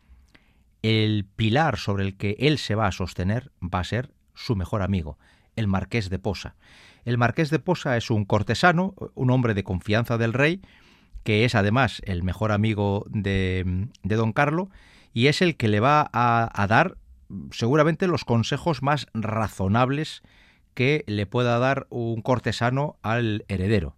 el 0.80 1.26
pilar 1.36 1.76
sobre 1.76 2.04
el 2.04 2.16
que 2.16 2.36
él 2.38 2.56
se 2.56 2.74
va 2.74 2.86
a 2.86 2.92
sostener 2.92 3.52
va 3.62 3.80
a 3.80 3.84
ser 3.84 4.14
su 4.32 4.56
mejor 4.56 4.80
amigo, 4.80 5.18
el 5.56 5.66
marqués 5.66 6.08
de 6.08 6.18
Posa. 6.18 6.56
El 7.04 7.18
marqués 7.18 7.50
de 7.50 7.58
Posa 7.58 7.98
es 7.98 8.10
un 8.10 8.24
cortesano, 8.24 8.94
un 9.14 9.30
hombre 9.30 9.52
de 9.52 9.62
confianza 9.62 10.16
del 10.16 10.32
rey, 10.32 10.62
que 11.22 11.44
es 11.44 11.54
además 11.54 12.00
el 12.06 12.22
mejor 12.22 12.50
amigo 12.50 13.04
de, 13.10 13.88
don 14.02 14.32
Carlo, 14.32 14.70
y 15.12 15.26
es 15.26 15.42
el 15.42 15.58
que 15.58 15.68
le 15.68 15.80
va 15.80 16.08
a, 16.14 16.50
a 16.54 16.66
dar 16.66 16.96
seguramente 17.50 18.06
los 18.06 18.24
consejos 18.24 18.82
más 18.82 19.06
razonables 19.12 20.22
que 20.72 21.04
le 21.06 21.26
pueda 21.26 21.58
dar 21.58 21.86
un 21.90 22.22
cortesano 22.22 22.96
al 23.02 23.44
heredero. 23.48 23.96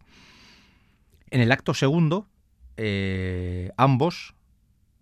En 1.35 1.41
el 1.41 1.51
acto 1.51 1.75
segundo, 1.75 2.29
eh, 2.77 3.73
ambos, 3.77 4.37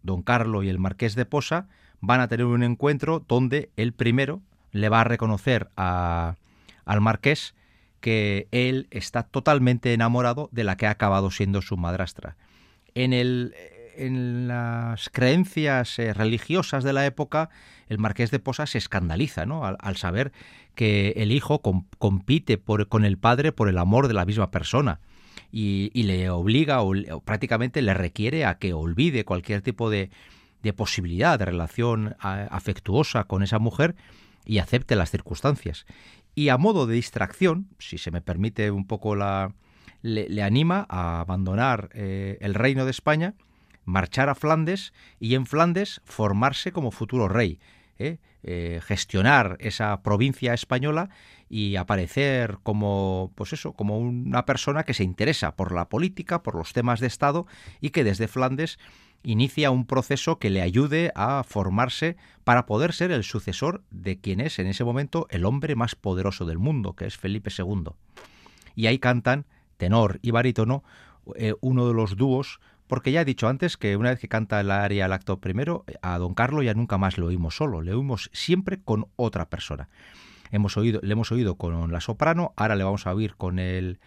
don 0.03 0.23
Carlo 0.23 0.63
y 0.63 0.71
el 0.71 0.79
marqués 0.79 1.15
de 1.15 1.27
Posa, 1.27 1.69
van 2.01 2.23
a 2.23 2.29
tener 2.29 2.47
un 2.47 2.63
encuentro 2.63 3.23
donde 3.29 3.69
el 3.77 3.93
primero 3.93 4.41
le 4.71 4.89
va 4.89 5.03
a 5.03 5.05
reconocer 5.05 5.69
al 5.77 6.37
marqués 7.03 7.55
que 8.01 8.49
él 8.51 8.87
está 8.91 9.25
totalmente 9.25 9.93
enamorado 9.93 10.49
de 10.53 10.65
la 10.65 10.79
que 10.79 10.87
ha 10.87 10.93
acabado 10.93 11.31
siendo 11.31 11.61
su 11.61 11.77
madrastra. 11.77 12.39
En, 12.95 13.53
las 14.49 15.11
creencias 15.11 15.99
eh, 15.99 16.15
religiosas 16.15 16.83
de 16.83 16.95
la 16.95 17.05
época, 17.05 17.51
el 17.91 17.99
marqués 17.99 18.31
de 18.31 18.39
Posa 18.39 18.65
se 18.65 18.79
escandaliza 18.79 19.43
al, 19.43 19.97
saber 19.99 20.33
que 20.75 21.13
el 21.19 21.31
hijo 21.31 21.61
compite 21.99 22.59
con 22.89 23.05
el 23.05 23.19
padre 23.19 23.53
por 23.53 23.69
el 23.69 23.77
amor 23.77 24.09
de 24.09 24.15
la 24.15 24.25
misma 24.25 24.51
persona 24.51 24.99
y, 25.53 26.03
le 26.03 26.31
obliga 26.31 26.83
o, 26.83 26.95
prácticamente 27.21 27.83
le 27.83 27.95
requiere 27.95 28.47
a 28.47 28.59
que 28.59 28.73
olvide 28.73 29.25
cualquier 29.25 29.61
tipo 29.61 29.91
de, 29.91 30.11
de 30.63 30.73
posibilidad 30.73 31.39
de 31.39 31.45
relación 31.45 32.17
afectuosa 32.19 33.25
con 33.25 33.43
esa 33.43 33.59
mujer 33.59 33.95
y 34.45 34.59
acepte 34.59 34.97
las 34.97 35.11
circunstancias. 35.11 35.87
Y 36.35 36.49
a 36.49 36.57
modo 36.57 36.87
de 36.87 36.95
distracción, 36.95 37.69
si 37.79 37.99
se 37.99 38.11
me 38.11 38.23
permite 38.23 38.71
un 38.71 38.87
poco 38.87 39.15
la... 39.15 39.55
le, 40.01 40.43
anima 40.43 40.87
a 40.89 41.21
abandonar 41.21 41.91
eh, 41.93 42.39
el 42.41 42.55
reino 42.55 42.85
de 42.87 42.91
España, 42.91 43.35
marchar 43.85 44.29
a 44.29 44.35
Flandes 44.35 44.93
y 45.21 45.35
en 45.35 45.45
Flandes 45.45 46.01
formarse 46.05 46.73
como 46.73 46.91
futuro 46.91 47.29
rey. 47.29 47.59
¿Eh? 47.99 48.19
Eh, 48.43 48.81
gestionar 48.83 49.57
esa 49.61 50.03
provincia 50.03 50.55
española 50.55 51.11
y 51.49 51.77
aparecer 51.77 52.59
como 52.63 53.33
pues 53.35 53.53
eso 53.53 53.73
como 53.75 53.99
una 53.99 54.47
persona 54.47 54.85
que 54.85 54.95
se 54.95 55.05
interesa 55.05 55.55
por 55.55 55.73
la 55.73 55.89
política 55.89 56.43
por 56.43 56.57
los 56.57 56.73
temas 56.73 56.99
de 57.01 57.07
estado 57.07 57.47
y 57.81 57.91
que 57.91 58.05
desde 58.05 58.29
Flandes 58.29 58.79
inicia 59.23 59.71
un 59.71 59.87
proceso 59.87 60.39
que 60.39 60.51
le 60.51 60.63
ayude 60.63 61.13
a 61.15 61.45
formarse 61.45 62.17
para 62.43 62.67
poder 62.67 62.93
ser 62.93 63.13
el 63.13 63.23
sucesor 63.23 63.85
de 63.91 64.19
quien 64.19 64.41
es 64.41 64.59
en 64.59 64.67
ese 64.67 64.83
momento 64.83 65.27
el 65.31 65.45
hombre 65.45 65.77
más 65.77 65.95
poderoso 65.95 66.45
del 66.45 66.59
mundo 66.59 66.95
que 66.95 67.07
es 67.07 67.17
Felipe 67.17 67.51
II 67.57 67.93
y 68.75 68.87
ahí 68.87 68.99
cantan 68.99 69.47
tenor 69.77 70.19
y 70.23 70.33
barítono 70.33 70.83
eh, 71.37 71.55
uno 71.61 71.87
de 71.87 71.95
los 71.95 72.17
dúos 72.17 72.61
porque 72.93 73.11
ya 73.11 73.23
he 73.23 73.25
dicho 73.25 73.49
antes 73.49 73.79
que 73.79 73.97
una 73.97 74.11
vez 74.11 74.19
que 74.19 74.29
canta 74.29 74.61
el 74.61 74.71
aria 74.71 75.07
el 75.07 75.15
acto 75.15 75.39
primero, 75.39 75.87
a 76.03 76.19
don 76.19 76.35
Carlos 76.35 76.63
ya 76.63 76.75
nunca 76.75 76.99
más 76.99 77.17
lo 77.17 77.29
oímos 77.29 77.57
solo, 77.57 77.81
le 77.81 77.95
oímos 77.95 78.29
siempre 78.35 78.83
con 78.85 79.07
otra 79.17 79.49
persona. 79.49 79.89
Hemos 80.51 80.77
oído, 80.77 81.01
le 81.03 81.11
hemos 81.11 81.33
oído 81.33 81.55
con 81.55 81.91
la 81.91 82.03
soprano, 82.03 82.53
ahora 82.55 82.77
le 82.77 82.85
vamos 82.85 83.07
a 83.07 83.15
oír 83.15 83.35
con 83.37 83.59
el, 83.59 83.99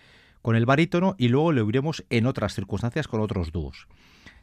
con 0.43 0.55
el 0.55 0.67
barítono 0.67 1.15
y 1.17 1.29
luego 1.29 1.51
le 1.51 1.61
oiremos 1.61 2.05
en 2.11 2.27
otras 2.27 2.53
circunstancias 2.53 3.07
con 3.07 3.21
otros 3.21 3.51
dúos. 3.51 3.87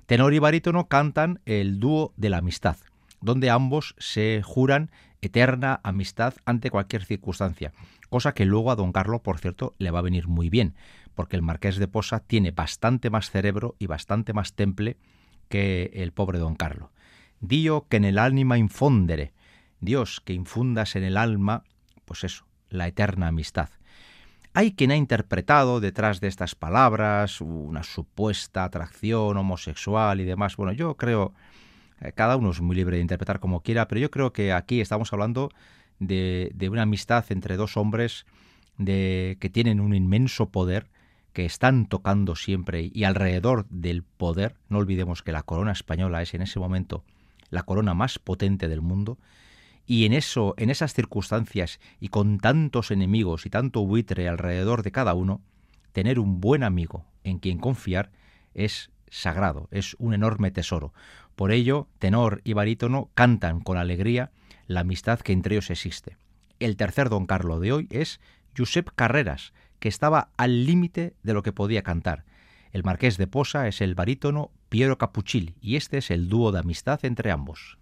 Tenor 0.06 0.34
y 0.34 0.40
barítono 0.40 0.88
cantan 0.88 1.38
el 1.46 1.78
dúo 1.78 2.12
de 2.16 2.30
la 2.30 2.38
amistad, 2.38 2.78
donde 3.20 3.48
ambos 3.48 3.94
se 3.98 4.42
juran 4.42 4.90
eterna 5.20 5.78
amistad 5.84 6.34
ante 6.46 6.70
cualquier 6.70 7.04
circunstancia, 7.04 7.72
cosa 8.10 8.34
que 8.34 8.44
luego 8.44 8.72
a 8.72 8.76
don 8.76 8.90
Carlos, 8.90 9.20
por 9.20 9.38
cierto, 9.38 9.76
le 9.78 9.92
va 9.92 10.00
a 10.00 10.02
venir 10.02 10.26
muy 10.26 10.50
bien, 10.50 10.74
porque 11.14 11.36
el 11.36 11.42
marqués 11.42 11.76
de 11.76 11.88
Posa 11.88 12.20
tiene 12.20 12.50
bastante 12.50 13.10
más 13.10 13.30
cerebro 13.30 13.76
y 13.78 13.86
bastante 13.86 14.32
más 14.32 14.54
temple 14.54 14.96
que 15.48 15.90
el 15.94 16.12
pobre 16.12 16.38
don 16.38 16.54
Carlos. 16.54 16.90
Dio 17.40 17.86
que 17.88 17.98
en 17.98 18.04
el 18.04 18.18
ánima 18.18 18.58
infondere, 18.58 19.32
Dios 19.80 20.20
que 20.24 20.32
infundas 20.32 20.96
en 20.96 21.04
el 21.04 21.16
alma, 21.16 21.64
pues 22.04 22.24
eso, 22.24 22.46
la 22.68 22.86
eterna 22.86 23.28
amistad. 23.28 23.68
Hay 24.54 24.72
quien 24.72 24.90
ha 24.90 24.96
interpretado 24.96 25.80
detrás 25.80 26.20
de 26.20 26.28
estas 26.28 26.54
palabras 26.54 27.40
una 27.40 27.82
supuesta 27.82 28.64
atracción 28.64 29.36
homosexual 29.36 30.20
y 30.20 30.24
demás. 30.24 30.56
Bueno, 30.56 30.72
yo 30.72 30.96
creo, 30.96 31.32
eh, 32.00 32.12
cada 32.12 32.36
uno 32.36 32.50
es 32.50 32.60
muy 32.60 32.76
libre 32.76 32.96
de 32.96 33.02
interpretar 33.02 33.40
como 33.40 33.62
quiera, 33.62 33.88
pero 33.88 34.00
yo 34.00 34.10
creo 34.10 34.32
que 34.32 34.52
aquí 34.52 34.80
estamos 34.80 35.12
hablando 35.12 35.50
de, 35.98 36.68
una 36.70 36.82
amistad 36.82 37.24
entre 37.30 37.56
dos 37.56 37.76
hombres 37.76 38.26
que 38.78 39.50
tienen 39.52 39.80
un 39.80 39.94
inmenso 39.94 40.50
poder 40.50 40.88
que 41.32 41.44
están 41.44 41.86
tocando 41.86 42.36
siempre 42.36 42.90
y 42.92 43.04
alrededor 43.04 43.66
del 43.68 44.02
poder, 44.02 44.56
no 44.68 44.78
olvidemos 44.78 45.22
que 45.22 45.32
la 45.32 45.42
corona 45.42 45.72
española 45.72 46.22
es 46.22 46.34
en 46.34 46.42
ese 46.42 46.58
momento 46.58 47.04
la 47.50 47.62
corona 47.62 47.94
más 47.94 48.18
potente 48.18 48.68
del 48.68 48.80
mundo, 48.80 49.18
y 49.86 50.06
en 50.06 50.12
eso, 50.12 50.54
en 50.56 50.70
esas 50.70 50.94
circunstancias 50.94 51.80
y 52.00 52.08
con 52.08 52.38
tantos 52.38 52.90
enemigos 52.90 53.46
y 53.46 53.50
tanto 53.50 53.84
buitre 53.84 54.28
alrededor 54.28 54.82
de 54.82 54.92
cada 54.92 55.14
uno, 55.14 55.42
tener 55.92 56.18
un 56.18 56.40
buen 56.40 56.62
amigo 56.62 57.04
en 57.24 57.38
quien 57.38 57.58
confiar 57.58 58.10
es 58.54 58.90
sagrado, 59.10 59.68
es 59.70 59.94
un 59.98 60.14
enorme 60.14 60.50
tesoro. 60.50 60.94
Por 61.34 61.52
ello, 61.52 61.88
tenor 61.98 62.40
y 62.44 62.54
barítono 62.54 63.10
cantan 63.14 63.60
con 63.60 63.76
alegría 63.76 64.30
la 64.66 64.80
amistad 64.80 65.20
que 65.20 65.32
entre 65.32 65.56
ellos 65.56 65.70
existe. 65.70 66.16
El 66.58 66.76
tercer 66.76 67.08
don 67.08 67.26
Carlo 67.26 67.60
de 67.60 67.72
hoy 67.72 67.88
es 67.90 68.20
Josep 68.56 68.90
Carreras, 68.94 69.52
que 69.82 69.88
estaba 69.88 70.28
al 70.36 70.64
límite 70.64 71.16
de 71.24 71.34
lo 71.34 71.42
que 71.42 71.52
podía 71.52 71.82
cantar. 71.82 72.24
El 72.70 72.84
marqués 72.84 73.18
de 73.18 73.26
Posa 73.26 73.66
es 73.66 73.80
el 73.80 73.96
barítono 73.96 74.52
Piero 74.68 74.96
Capuchilli 74.96 75.56
y 75.60 75.74
este 75.74 75.98
es 75.98 76.12
el 76.12 76.28
dúo 76.28 76.52
de 76.52 76.60
amistad 76.60 77.04
entre 77.04 77.32
ambos. 77.32 77.78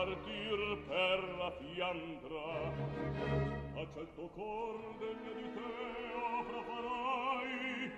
partir 0.00 0.56
per 0.88 1.20
la 1.36 1.50
Fiandra. 1.58 2.72
A 3.76 3.86
certo 3.92 4.30
cor 4.34 4.96
degno 4.98 5.32
di 5.34 5.48
te 5.52 5.70
opra 6.38 6.62
farai. 6.68 7.92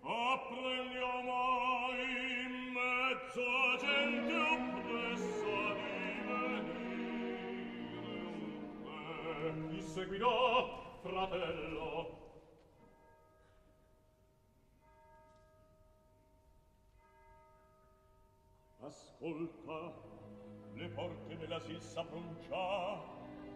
Appreglio 0.00 1.12
mai 1.28 2.04
in 2.44 2.54
mezzo 2.72 3.42
a 3.44 3.76
gente 3.84 4.34
oppressa 4.56 5.60
di 5.76 5.92
venire. 6.30 7.36
Un 8.84 9.56
me 9.58 9.68
ti 9.68 9.80
seguirò 9.82 10.40
fratello. 11.02 12.20
Ascolta 18.80 20.10
le 20.74 20.88
porte 20.88 21.31
della 21.42 21.58
sissa 21.58 22.04
pronuncia 22.04 23.02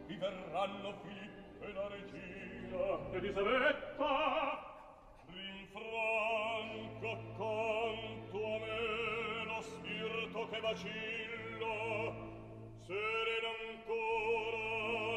vi 0.06 0.16
verranno 0.16 0.92
Filippo 1.02 1.64
e 1.64 1.72
la 1.72 1.86
regina 1.86 2.98
Elisabetta. 3.12 4.74
Rinfranco 5.26 7.10
accanto 7.12 8.44
a 8.44 8.58
me 8.58 9.44
lo 9.44 9.62
spirito 9.62 10.48
che 10.48 10.60
vacillo 10.60 12.14
sereno 12.86 13.48
ancora 13.70 15.15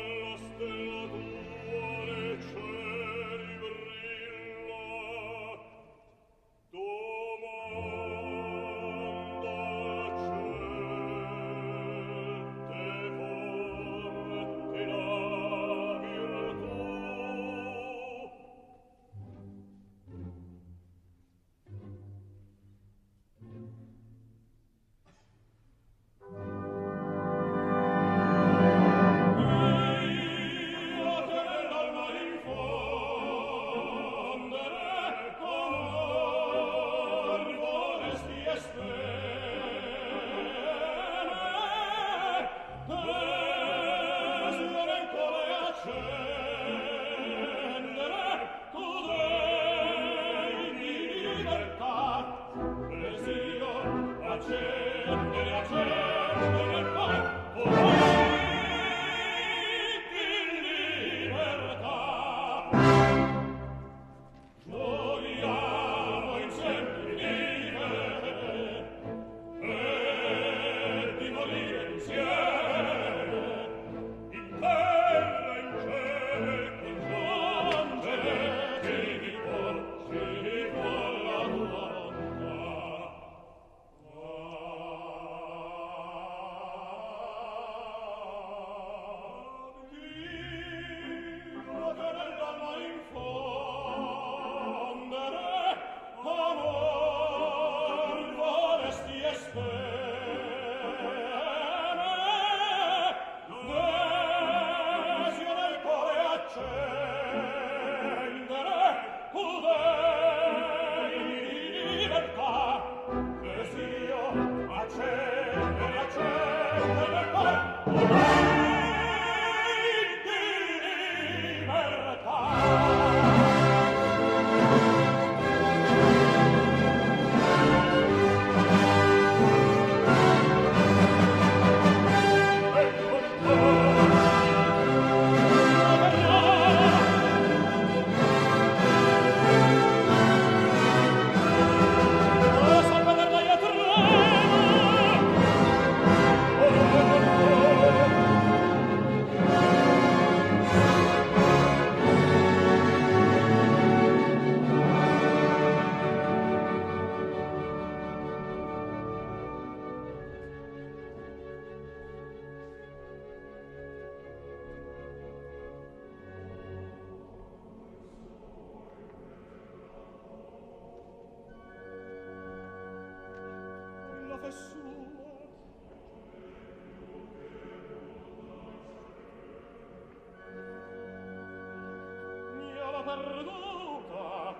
perduta, 183.03 184.55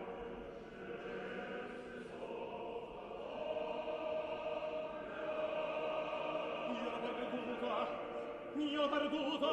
mia 8.56 8.88
perduta 8.90 9.49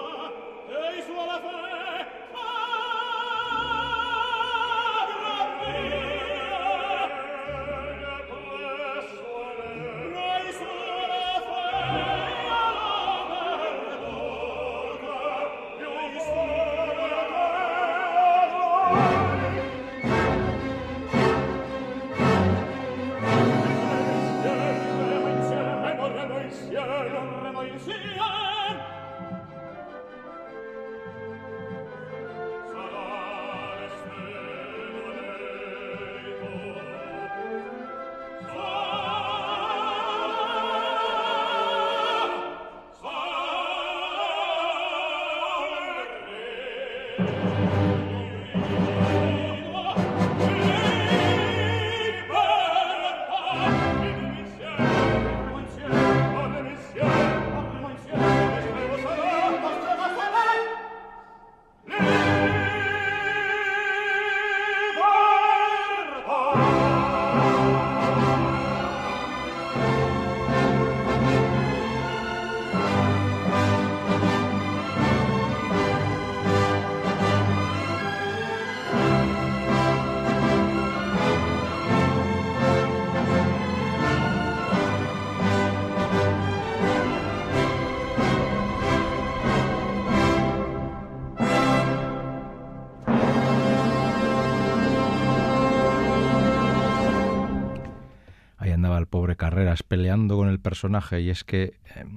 personaje 100.66 101.20
y 101.20 101.30
es 101.30 101.44
que 101.44 101.74
em, 101.94 102.16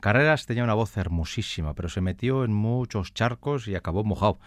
Carreras 0.00 0.46
tenía 0.46 0.64
una 0.64 0.72
voz 0.72 0.96
hermosísima, 0.96 1.74
pero 1.74 1.90
se 1.90 2.00
metió 2.00 2.44
en 2.44 2.52
muchos 2.54 3.12
charcos 3.12 3.68
y 3.68 3.74
acabó 3.74 4.04
mojado. 4.04 4.38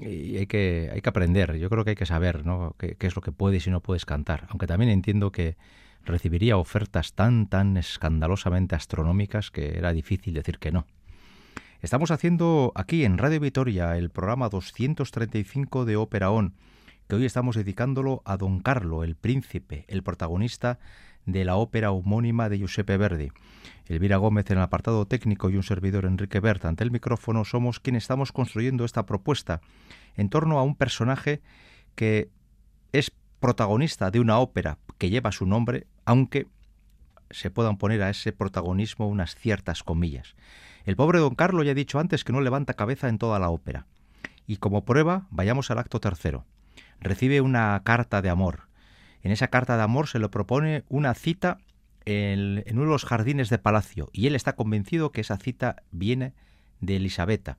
Y 0.00 0.36
hay 0.36 0.46
que, 0.48 0.90
hay 0.92 1.00
que 1.00 1.08
aprender, 1.08 1.56
yo 1.58 1.70
creo 1.70 1.84
que 1.84 1.90
hay 1.90 1.96
que 1.96 2.06
saber 2.06 2.42
qué 2.76 3.06
es 3.06 3.14
lo 3.14 3.22
que 3.22 3.30
puedes 3.30 3.66
y 3.68 3.70
no 3.70 3.80
puedes 3.80 4.04
cantar, 4.04 4.46
aunque 4.50 4.66
también 4.66 4.90
entiendo 4.90 5.30
que 5.30 5.56
recibiría 6.04 6.56
ofertas 6.56 7.14
tan, 7.14 7.46
tan 7.46 7.76
escandalosamente 7.76 8.74
astronómicas 8.74 9.52
que 9.52 9.78
era 9.78 9.92
difícil 9.92 10.34
decir 10.34 10.58
que 10.58 10.72
no. 10.72 10.86
Estamos 11.80 12.10
haciendo 12.10 12.72
aquí 12.74 13.04
en 13.04 13.16
Radio 13.16 13.38
Vitoria 13.38 13.96
el 13.96 14.10
programa 14.10 14.48
235 14.48 15.84
de 15.84 15.96
Ópera 15.96 16.32
On, 16.32 16.54
que 17.08 17.14
hoy 17.14 17.24
estamos 17.24 17.54
dedicándolo 17.54 18.22
a 18.24 18.36
Don 18.36 18.58
Carlo, 18.58 19.04
el 19.04 19.14
príncipe, 19.14 19.84
el 19.86 20.02
protagonista 20.02 20.80
de 21.26 21.44
la 21.44 21.56
ópera 21.56 21.90
homónima 21.90 22.48
de 22.48 22.58
Giuseppe 22.58 22.96
Verdi. 22.96 23.30
Elvira 23.86 24.16
Gómez 24.16 24.50
en 24.50 24.58
el 24.58 24.64
apartado 24.64 25.06
técnico 25.06 25.50
y 25.50 25.56
un 25.56 25.62
servidor 25.62 26.06
Enrique 26.06 26.40
Bert 26.40 26.64
ante 26.64 26.82
el 26.82 26.90
micrófono 26.90 27.44
somos 27.44 27.78
quienes 27.78 28.04
estamos 28.04 28.32
construyendo 28.32 28.84
esta 28.84 29.06
propuesta 29.06 29.60
en 30.16 30.28
torno 30.28 30.58
a 30.58 30.62
un 30.62 30.74
personaje 30.74 31.40
que 31.94 32.30
es 32.92 33.12
protagonista 33.38 34.10
de 34.10 34.20
una 34.20 34.38
ópera 34.38 34.78
que 34.98 35.10
lleva 35.10 35.30
su 35.30 35.46
nombre, 35.46 35.86
aunque 36.04 36.46
se 37.30 37.50
puedan 37.50 37.76
poner 37.76 38.02
a 38.02 38.10
ese 38.10 38.32
protagonismo 38.32 39.08
unas 39.08 39.34
ciertas 39.34 39.82
comillas. 39.82 40.34
El 40.84 40.96
pobre 40.96 41.18
don 41.18 41.34
Carlo 41.34 41.62
ya 41.62 41.72
he 41.72 41.74
dicho 41.74 41.98
antes 41.98 42.24
que 42.24 42.32
no 42.32 42.40
levanta 42.40 42.74
cabeza 42.74 43.08
en 43.08 43.18
toda 43.18 43.38
la 43.38 43.50
ópera. 43.50 43.86
Y 44.46 44.58
como 44.58 44.84
prueba, 44.84 45.26
vayamos 45.30 45.70
al 45.70 45.78
acto 45.78 46.00
tercero. 46.00 46.44
Recibe 47.00 47.40
una 47.40 47.80
carta 47.84 48.22
de 48.22 48.30
amor. 48.30 48.65
En 49.26 49.32
esa 49.32 49.48
carta 49.48 49.76
de 49.76 49.82
amor 49.82 50.06
se 50.06 50.20
le 50.20 50.28
propone 50.28 50.84
una 50.88 51.12
cita 51.12 51.58
en, 52.04 52.62
uno 52.70 52.82
de 52.82 52.86
los 52.86 53.04
jardines 53.04 53.50
de 53.50 53.58
palacio 53.58 54.08
y 54.12 54.28
él 54.28 54.36
está 54.36 54.54
convencido 54.54 55.10
que 55.10 55.20
esa 55.20 55.36
cita 55.36 55.82
viene 55.90 56.32
de 56.80 56.94
Elisabetta, 56.94 57.58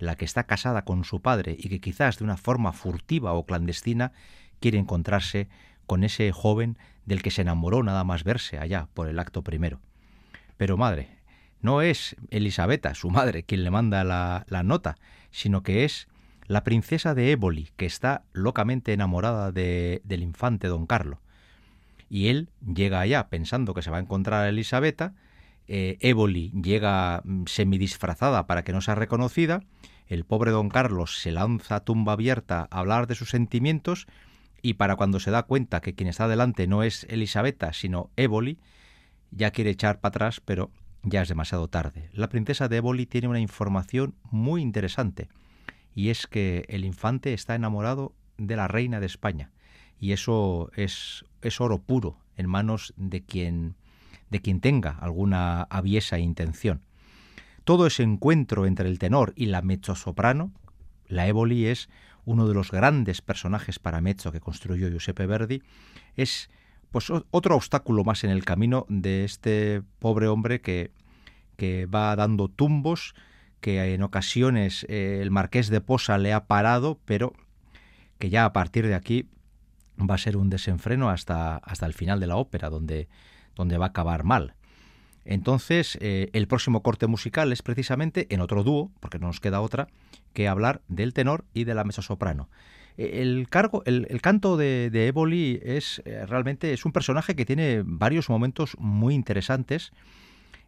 la 0.00 0.16
que 0.16 0.24
está 0.24 0.42
casada 0.42 0.84
con 0.84 1.04
su 1.04 1.22
padre 1.22 1.54
y 1.56 1.68
que 1.68 1.80
quizás 1.80 2.18
de 2.18 2.24
una 2.24 2.36
forma 2.36 2.72
furtiva 2.72 3.32
o 3.32 3.46
clandestina 3.46 4.10
quiere 4.58 4.76
encontrarse 4.76 5.46
con 5.86 6.02
ese 6.02 6.32
joven 6.32 6.78
del 7.06 7.22
que 7.22 7.30
se 7.30 7.42
enamoró 7.42 7.84
nada 7.84 8.02
más 8.02 8.24
verse 8.24 8.58
allá 8.58 8.88
por 8.92 9.06
el 9.06 9.20
acto 9.20 9.42
primero. 9.42 9.80
Pero 10.56 10.76
madre, 10.76 11.10
no 11.60 11.80
es 11.80 12.16
Elisabetta, 12.30 12.92
su 12.96 13.08
madre, 13.10 13.44
quien 13.44 13.62
le 13.62 13.70
manda 13.70 14.02
la, 14.02 14.46
la 14.48 14.64
nota, 14.64 14.96
sino 15.30 15.62
que 15.62 15.84
es 15.84 16.08
la 16.46 16.64
princesa 16.64 17.14
de 17.14 17.32
Éboli, 17.32 17.70
que 17.76 17.86
está 17.86 18.24
locamente 18.32 18.92
enamorada 18.92 19.52
de, 19.52 20.02
del 20.04 20.22
infante 20.22 20.68
don 20.68 20.86
Carlo. 20.86 21.20
Y 22.08 22.28
él 22.28 22.50
llega 22.64 23.00
allá 23.00 23.28
pensando 23.28 23.74
que 23.74 23.82
se 23.82 23.90
va 23.90 23.96
a 23.96 24.00
encontrar 24.00 24.44
a 24.44 24.48
Elisabetta, 24.48 25.14
eh, 25.66 25.96
Éboli 26.00 26.50
llega 26.50 27.22
mm, 27.24 27.44
semidisfrazada 27.46 28.46
para 28.46 28.64
que 28.64 28.72
no 28.72 28.80
sea 28.80 28.94
reconocida, 28.94 29.62
el 30.06 30.24
pobre 30.24 30.50
don 30.50 30.68
Carlos 30.68 31.18
se 31.20 31.32
lanza 31.32 31.76
a 31.76 31.80
tumba 31.80 32.12
abierta 32.12 32.68
a 32.70 32.80
hablar 32.80 33.06
de 33.06 33.14
sus 33.14 33.30
sentimientos 33.30 34.06
y 34.60 34.74
para 34.74 34.96
cuando 34.96 35.20
se 35.20 35.30
da 35.30 35.44
cuenta 35.44 35.80
que 35.80 35.94
quien 35.94 36.08
está 36.08 36.28
delante 36.28 36.66
no 36.66 36.82
es 36.82 37.04
Elisabetta, 37.08 37.72
sino 37.72 38.10
Éboli, 38.16 38.58
ya 39.30 39.50
quiere 39.50 39.70
echar 39.70 40.00
para 40.00 40.10
atrás, 40.10 40.40
pero 40.44 40.70
ya 41.02 41.22
es 41.22 41.28
demasiado 41.28 41.68
tarde. 41.68 42.10
La 42.12 42.28
princesa 42.28 42.68
de 42.68 42.76
Éboli 42.76 43.06
tiene 43.06 43.28
una 43.28 43.40
información 43.40 44.14
muy 44.30 44.62
interesante, 44.62 45.28
y 45.94 46.10
es 46.10 46.26
que 46.26 46.64
el 46.68 46.84
infante 46.84 47.32
está 47.32 47.54
enamorado 47.54 48.14
de 48.36 48.56
la 48.56 48.68
reina 48.68 49.00
de 49.00 49.06
España, 49.06 49.50
y 49.98 50.12
eso 50.12 50.70
es, 50.74 51.24
oro 51.58 51.78
puro 51.80 52.18
en 52.36 52.48
manos 52.48 52.92
de 52.96 53.22
quien, 53.22 53.76
de 54.30 54.40
quien 54.40 54.60
tenga 54.60 54.90
alguna 55.00 55.62
aviesa 55.62 56.18
intención. 56.18 56.82
Todo 57.64 57.86
ese 57.86 58.02
encuentro 58.02 58.66
entre 58.66 58.88
el 58.88 58.98
tenor 58.98 59.32
y 59.36 59.46
la 59.46 59.62
mezzosoprano, 59.62 60.52
la 61.06 61.26
Éboli 61.26 61.66
es 61.66 61.88
uno 62.24 62.48
de 62.48 62.54
los 62.54 62.70
grandes 62.70 63.22
personajes 63.22 63.78
para 63.78 64.00
mezzo 64.00 64.32
que 64.32 64.40
construyó 64.40 64.88
Giuseppe 64.88 65.26
Verdi, 65.26 65.62
es 66.16 66.50
pues 66.90 67.10
otro 67.10 67.56
obstáculo 67.56 68.04
más 68.04 68.24
en 68.24 68.30
el 68.30 68.44
camino 68.44 68.86
de 68.88 69.24
este 69.24 69.82
pobre 69.98 70.28
hombre 70.28 70.60
que, 70.60 70.92
que 71.56 71.86
va 71.86 72.14
dando 72.14 72.48
tumbos, 72.48 73.14
que 73.64 73.94
en 73.94 74.02
ocasiones 74.02 74.84
eh, 74.90 75.20
el 75.22 75.30
marqués 75.30 75.70
de 75.70 75.80
Posa 75.80 76.18
le 76.18 76.34
ha 76.34 76.44
parado, 76.44 77.00
pero 77.06 77.32
que 78.18 78.28
ya 78.28 78.44
a 78.44 78.52
partir 78.52 78.86
de 78.86 78.94
aquí 78.94 79.30
va 79.98 80.16
a 80.16 80.18
ser 80.18 80.36
un 80.36 80.50
desenfreno 80.50 81.08
hasta, 81.08 81.56
hasta 81.56 81.86
el 81.86 81.94
final 81.94 82.20
de 82.20 82.26
la 82.26 82.36
ópera, 82.36 82.68
donde, 82.68 83.08
donde 83.56 83.78
va 83.78 83.86
a 83.86 83.88
acabar 83.88 84.22
mal. 84.22 84.54
Entonces, 85.24 85.96
eh, 86.02 86.28
el 86.34 86.46
próximo 86.46 86.82
corte 86.82 87.06
musical 87.06 87.52
es 87.52 87.62
precisamente 87.62 88.26
en 88.28 88.42
otro 88.42 88.64
dúo, 88.64 88.92
porque 89.00 89.18
no 89.18 89.28
nos 89.28 89.40
queda 89.40 89.62
otra, 89.62 89.88
que 90.34 90.46
hablar 90.46 90.82
del 90.88 91.14
tenor 91.14 91.46
y 91.54 91.64
de 91.64 91.74
la 91.74 91.84
mesa 91.84 92.02
soprano. 92.02 92.50
Eh, 92.98 93.22
el, 93.22 93.48
cargo, 93.48 93.82
el, 93.86 94.20
canto 94.20 94.58
de, 94.58 94.90
de 94.90 95.62
es 95.64 96.02
realmente 96.04 96.74
es 96.74 96.84
un 96.84 96.92
personaje 96.92 97.34
que 97.34 97.46
tiene 97.46 97.82
varios 97.82 98.28
momentos 98.28 98.76
muy 98.78 99.14
interesantes. 99.14 99.90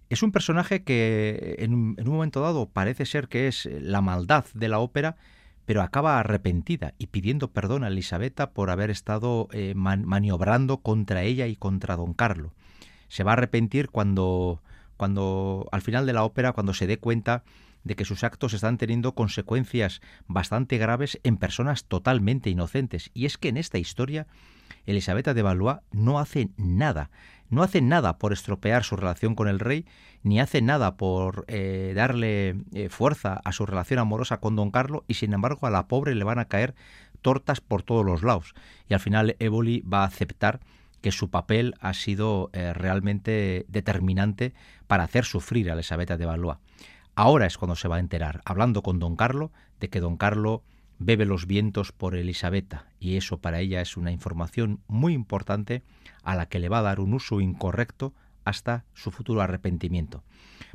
Es 0.09 0.23
un 0.23 0.33
personaje 0.33 0.85
que 0.85 1.57
en, 1.59 1.75
un 1.75 1.97
momento 2.07 2.40
dado 2.40 2.69
parece 2.69 3.07
ser 3.07 3.29
que 3.29 3.49
es 3.49 3.66
la 3.66 4.01
maldad 4.01 4.45
de 4.55 4.69
la 4.69 4.79
ópera, 4.79 5.16
pero 5.64 5.83
acaba 5.83 6.21
arrepentida 6.21 6.95
y 6.97 7.09
pidiendo 7.09 7.51
perdón 7.53 7.83
a 7.83 7.88
Elisabetta 7.88 8.51
por 8.51 8.71
haber 8.71 8.90
estado 8.90 9.49
maniobrando 9.75 10.79
contra 10.79 11.23
ella 11.23 11.49
y 11.49 11.57
contra 11.57 11.97
don 11.97 12.14
Carlo 12.14 12.53
se 13.09 13.25
va 13.25 13.33
a 13.33 13.35
arrepentir 13.35 13.88
cuando, 13.90 14.62
cuando 14.97 15.69
al 15.73 15.83
final 15.83 16.07
de 16.07 16.12
la 16.12 16.25
ópera, 16.25 16.53
cuando 16.53 16.75
se 16.75 16.87
dé 16.87 16.99
cuenta 16.99 17.45
de 17.85 17.95
que 17.95 18.05
sus 18.05 18.25
actos 18.25 18.53
están 18.53 18.79
teniendo 18.79 19.14
consecuencias 19.14 20.01
bastante 20.27 20.77
graves 20.79 21.21
en 21.23 21.37
personas 21.37 21.85
totalmente 21.85 22.51
inocentes. 22.51 23.11
Y 23.14 23.27
es 23.27 23.38
que 23.38 23.49
en 23.49 23.57
esta 23.57 23.79
historia, 23.79 24.27
Elisabetta 24.87 25.35
de 25.35 25.42
Valois 25.42 25.79
no 25.92 26.18
hace 26.18 26.49
nada, 26.57 27.11
no 27.51 27.62
hace 27.62 27.81
nada 27.81 28.18
por 28.18 28.33
estropear 28.33 28.85
su 28.85 28.96
relación 28.96 29.35
con 29.35 29.49
el 29.49 29.61
rey, 29.61 29.85
ni 30.22 30.40
hace 30.40 30.62
nada 30.62 30.96
por 30.96 31.44
eh, 31.49 31.92
darle 31.94 32.57
eh, 32.72 32.88
fuerza 32.88 33.40
a 33.44 33.53
su 33.53 33.66
relación 33.66 33.99
amorosa 33.99 34.38
con 34.38 34.57
don 34.57 34.70
Carlos, 34.70 35.03
y 35.09 35.14
sin 35.14 35.33
embargo 35.33 35.66
a 35.66 35.70
la 35.70 35.87
pobre 35.87 36.14
le 36.14 36.25
van 36.25 36.38
a 36.38 36.46
caer 36.46 36.75
tortas 37.22 37.61
por 37.61 37.83
todos 37.83 38.05
los 38.05 38.22
lados. 38.22 38.55
Y 38.88 38.94
al 38.94 39.01
final 39.01 39.37
Éboli 39.38 39.81
va 39.81 40.03
a 40.03 40.07
aceptar 40.07 40.61
que 41.01 41.12
su 41.12 41.31
papel 41.31 41.75
ha 41.81 41.94
sido 41.94 42.51
eh, 42.53 42.72
realmente 42.72 43.66
determinante 43.68 44.55
para 44.87 45.05
hacer 45.05 45.25
sufrir 45.25 45.70
a 45.70 45.75
Elisabetta 45.75 46.16
de 46.16 46.27
Valois. 46.27 46.59
Ahora 47.14 47.46
es 47.46 47.57
cuando 47.59 47.77
se 47.77 47.88
va 47.88 47.96
a 47.96 48.01
enterar, 48.01 48.42
hablando 48.44 48.83
con 48.83 48.99
don 48.99 49.16
Carlo, 49.16 49.51
de 49.81 49.88
que 49.88 50.01
don 50.01 50.16
Carlo 50.16 50.62
bebe 50.99 51.27
los 51.27 51.47
vientos 51.47 51.93
por 51.93 52.15
Elisabetta, 52.15 52.87
y 52.99 53.17
eso 53.17 53.39
para 53.39 53.61
ella 53.61 53.81
es 53.81 53.97
una 53.97 54.13
información 54.13 54.81
muy 54.89 55.13
importante 55.13 55.83
a 56.23 56.35
la 56.35 56.47
que 56.47 56.59
le 56.59 56.69
va 56.69 56.79
a 56.79 56.83
dar 56.83 57.01
un 57.01 57.15
uso 57.15 57.41
incorrecto 57.41 58.15
hasta 58.45 58.85
su 58.95 59.11
futuro 59.11 59.43
arrepentimiento. 59.43 60.23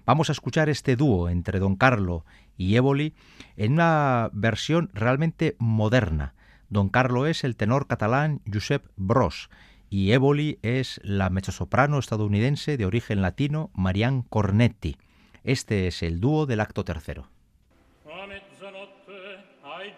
Vamos 0.05 0.29
a 0.29 0.33
escuchar 0.33 0.69
este 0.69 0.95
dúo 0.95 1.29
entre 1.29 1.59
don 1.59 1.75
Carlo 1.75 2.25
y 2.57 2.75
Éboli 2.75 3.13
en 3.55 3.73
una 3.73 4.29
versión 4.33 4.89
realmente 4.93 5.55
moderna. 5.57 6.33
Don 6.69 6.89
Carlo 6.89 7.27
es 7.27 7.43
el 7.43 7.55
tenor 7.55 7.87
catalán 7.87 8.41
Josep 8.51 8.85
Bros 8.95 9.49
y 9.89 10.11
Éboli 10.11 10.59
es 10.61 10.99
la 11.03 11.29
mezzosoprano 11.29 11.99
estadounidense 11.99 12.77
de 12.77 12.85
origen 12.85 13.21
latino 13.21 13.71
Marianne 13.73 14.25
Cornetti. 14.29 14.97
Este 15.43 15.87
es 15.87 16.03
el 16.03 16.19
dúo 16.19 16.45
del 16.45 16.59
acto 16.59 16.85
tercero. 16.85 17.27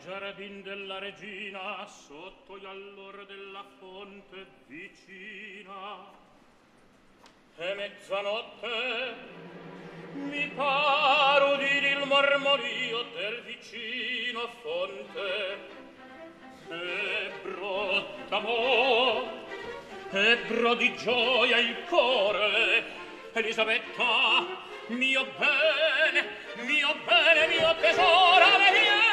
giardin 0.04 0.62
della 0.64 1.00
regina 1.00 1.86
sotto 1.86 2.58
gli 2.58 2.66
allor 2.66 3.26
della 3.26 3.64
fonte 3.80 4.46
vicina. 4.68 6.22
E 7.56 7.74
mezzanotte 7.76 9.16
mi 10.14 10.48
paro 10.56 11.54
udire 11.54 11.92
il 11.92 12.06
mormorio 12.06 13.04
del 13.16 13.44
vicino 13.44 14.50
fonte. 14.62 15.72
E 16.70 17.32
brotta 17.42 18.40
mo 18.40 19.42
e 20.12 20.38
bro 20.48 20.74
di 20.76 20.94
gioia 20.98 21.58
il 21.60 21.86
core. 21.88 22.84
Elisabetta 23.32 24.62
mio 24.88 25.26
bene 25.38 26.28
mio 26.66 26.94
bene 27.06 27.48
mio 27.48 27.76
tesoro 27.80 28.46
veniamo 28.58 29.13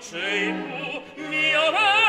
ceimu 0.00 1.02
mio 1.30 1.64
re 1.70 1.99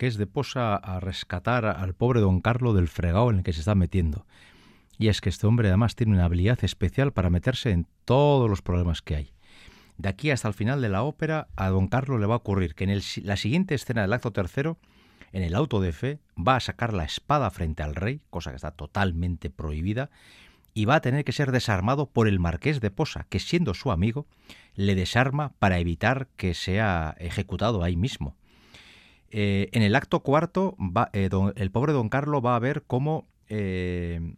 marqués 0.00 0.16
de 0.16 0.26
Posa 0.26 0.76
a 0.76 0.98
rescatar 0.98 1.66
al 1.66 1.92
pobre 1.92 2.20
don 2.20 2.40
Carlo 2.40 2.72
del 2.72 2.88
fregado 2.88 3.28
en 3.28 3.36
el 3.36 3.42
que 3.42 3.52
se 3.52 3.58
está 3.58 3.74
metiendo. 3.74 4.24
Y 4.96 5.08
es 5.08 5.20
que 5.20 5.28
este 5.28 5.46
hombre 5.46 5.68
además 5.68 5.94
tiene 5.94 6.14
una 6.14 6.24
habilidad 6.24 6.58
especial 6.64 7.12
para 7.12 7.28
meterse 7.28 7.70
en 7.70 7.86
todos 8.06 8.48
los 8.48 8.62
problemas 8.62 9.02
que 9.02 9.16
hay. 9.16 9.32
De 9.98 10.08
aquí 10.08 10.30
hasta 10.30 10.48
el 10.48 10.54
final 10.54 10.80
de 10.80 10.88
la 10.88 11.02
ópera, 11.02 11.48
a 11.54 11.68
don 11.68 11.86
Carlo 11.86 12.16
le 12.16 12.24
va 12.24 12.32
a 12.32 12.38
ocurrir 12.38 12.74
que 12.74 12.84
en 12.84 12.98
la 13.24 13.36
siguiente 13.36 13.74
escena 13.74 14.00
del 14.00 14.14
acto 14.14 14.32
tercero, 14.32 14.78
en 15.32 15.42
el 15.42 15.54
auto 15.54 15.82
de 15.82 15.92
fe, 15.92 16.18
va 16.34 16.56
a 16.56 16.60
sacar 16.60 16.94
la 16.94 17.04
espada 17.04 17.50
frente 17.50 17.82
al 17.82 17.94
rey, 17.94 18.22
cosa 18.30 18.52
que 18.52 18.56
está 18.56 18.70
totalmente 18.70 19.50
prohibida, 19.50 20.08
y 20.72 20.86
va 20.86 20.94
a 20.94 21.02
tener 21.02 21.26
que 21.26 21.32
ser 21.32 21.52
desarmado 21.52 22.06
por 22.06 22.26
el 22.26 22.40
marqués 22.40 22.80
de 22.80 22.90
Posa, 22.90 23.26
que 23.28 23.38
siendo 23.38 23.74
su 23.74 23.90
amigo, 23.90 24.26
le 24.76 24.94
desarma 24.94 25.52
para 25.58 25.78
evitar 25.78 26.28
que 26.38 26.54
sea 26.54 27.16
ejecutado 27.18 27.84
ahí 27.84 27.96
mismo. 27.96 28.34
Eh, 29.30 29.68
en 29.72 29.82
el 29.82 29.94
acto 29.94 30.20
cuarto, 30.20 30.76
eh, 31.12 31.30
el 31.54 31.70
pobre 31.70 31.92
don 31.92 32.08
Carlos 32.08 32.42
va 32.44 32.56
a 32.56 32.58
ver 32.58 32.82
cómo 32.86 33.28
eh, 33.48 34.34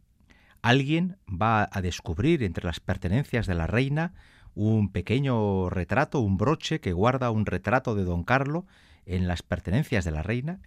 alguien 0.61 1.17
va 1.29 1.69
a 1.73 1.81
descubrir 1.81 2.43
entre 2.43 2.65
las 2.67 2.81
pertenencias 2.81 3.47
de 3.47 3.55
la 3.55 3.67
reina 3.67 4.13
un 4.55 4.93
pequeño 4.93 5.71
retrato, 5.71 6.21
un 6.21 6.37
broche 6.37 6.81
que 6.81 6.93
guarda 6.93 7.31
un 7.31 7.47
retrato 7.47 7.95
de 7.95 8.05
don 8.05 8.23
Carlo 8.23 8.67
en 9.07 9.27
las 9.27 9.43
pertenencias 9.43 10.05
de 10.05 10.11
la 10.11 10.23
reina 10.23 10.61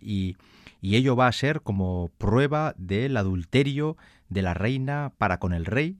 y, 0.00 0.36
ello 0.80 1.14
va 1.14 1.26
a 1.26 1.32
ser 1.32 1.60
como 1.60 2.10
prueba 2.16 2.74
del 2.78 3.16
adulterio 3.18 3.98
de 4.30 4.42
la 4.42 4.54
reina 4.54 5.12
para 5.18 5.38
con 5.38 5.52
el 5.52 5.66
rey. 5.66 5.98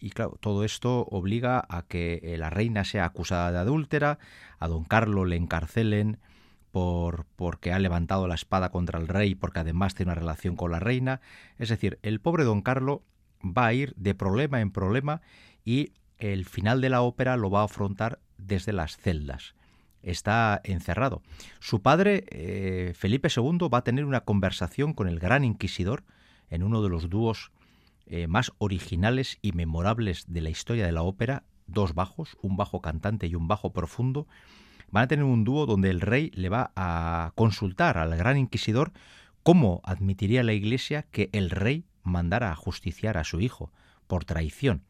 Y 0.00 0.10
claro, 0.10 0.36
todo 0.40 0.64
esto 0.64 1.06
obliga 1.10 1.64
a 1.68 1.82
que 1.82 2.20
eh, 2.22 2.38
la 2.38 2.50
reina 2.50 2.84
sea 2.84 3.04
acusada 3.04 3.52
de 3.52 3.58
adúltera, 3.58 4.18
a 4.58 4.68
don 4.68 4.84
Carlo 4.84 5.24
le 5.24 5.36
encarcelen 5.36 6.18
por 6.72 7.26
porque 7.36 7.72
ha 7.72 7.78
levantado 7.78 8.26
la 8.26 8.34
espada 8.34 8.70
contra 8.70 8.98
el 8.98 9.08
rey, 9.08 9.34
porque 9.34 9.60
además 9.60 9.94
tiene 9.94 10.12
una 10.12 10.20
relación 10.20 10.56
con 10.56 10.70
la 10.70 10.80
reina. 10.80 11.20
Es 11.58 11.68
decir, 11.68 11.98
el 12.02 12.20
pobre 12.20 12.44
don 12.44 12.62
Carlo 12.62 13.02
va 13.44 13.66
a 13.66 13.74
ir 13.74 13.94
de 13.96 14.14
problema 14.14 14.60
en 14.60 14.70
problema 14.70 15.20
y 15.64 15.92
el 16.18 16.44
final 16.44 16.80
de 16.80 16.90
la 16.90 17.02
ópera 17.02 17.36
lo 17.36 17.50
va 17.50 17.60
a 17.60 17.64
afrontar 17.64 18.20
desde 18.38 18.72
las 18.72 18.96
celdas 18.96 19.54
está 20.02 20.60
encerrado. 20.64 21.22
Su 21.58 21.82
padre, 21.82 22.24
eh, 22.30 22.92
Felipe 22.96 23.28
II, 23.34 23.68
va 23.72 23.78
a 23.78 23.84
tener 23.84 24.04
una 24.04 24.22
conversación 24.22 24.94
con 24.94 25.08
el 25.08 25.18
gran 25.18 25.44
inquisidor 25.44 26.04
en 26.48 26.62
uno 26.62 26.82
de 26.82 26.88
los 26.88 27.10
dúos 27.10 27.52
eh, 28.12 28.26
más 28.26 28.50
originales 28.58 29.38
y 29.40 29.52
memorables 29.52 30.24
de 30.26 30.40
la 30.40 30.50
historia 30.50 30.84
de 30.84 30.90
la 30.90 31.02
ópera, 31.02 31.44
dos 31.68 31.94
bajos, 31.94 32.36
un 32.42 32.56
bajo 32.56 32.80
cantante 32.80 33.28
y 33.28 33.36
un 33.36 33.46
bajo 33.46 33.72
profundo. 33.72 34.26
Van 34.90 35.04
a 35.04 35.06
tener 35.06 35.24
un 35.24 35.44
dúo 35.44 35.64
donde 35.64 35.90
el 35.90 36.00
rey 36.00 36.32
le 36.34 36.48
va 36.48 36.72
a 36.74 37.30
consultar 37.36 37.98
al 37.98 38.16
gran 38.16 38.36
inquisidor 38.36 38.92
cómo 39.44 39.80
admitiría 39.84 40.42
la 40.42 40.52
Iglesia 40.52 41.06
que 41.12 41.30
el 41.32 41.50
rey 41.50 41.86
mandara 42.02 42.50
a 42.50 42.56
justiciar 42.56 43.16
a 43.16 43.22
su 43.22 43.40
hijo 43.40 43.72
por 44.08 44.24
traición. 44.24 44.82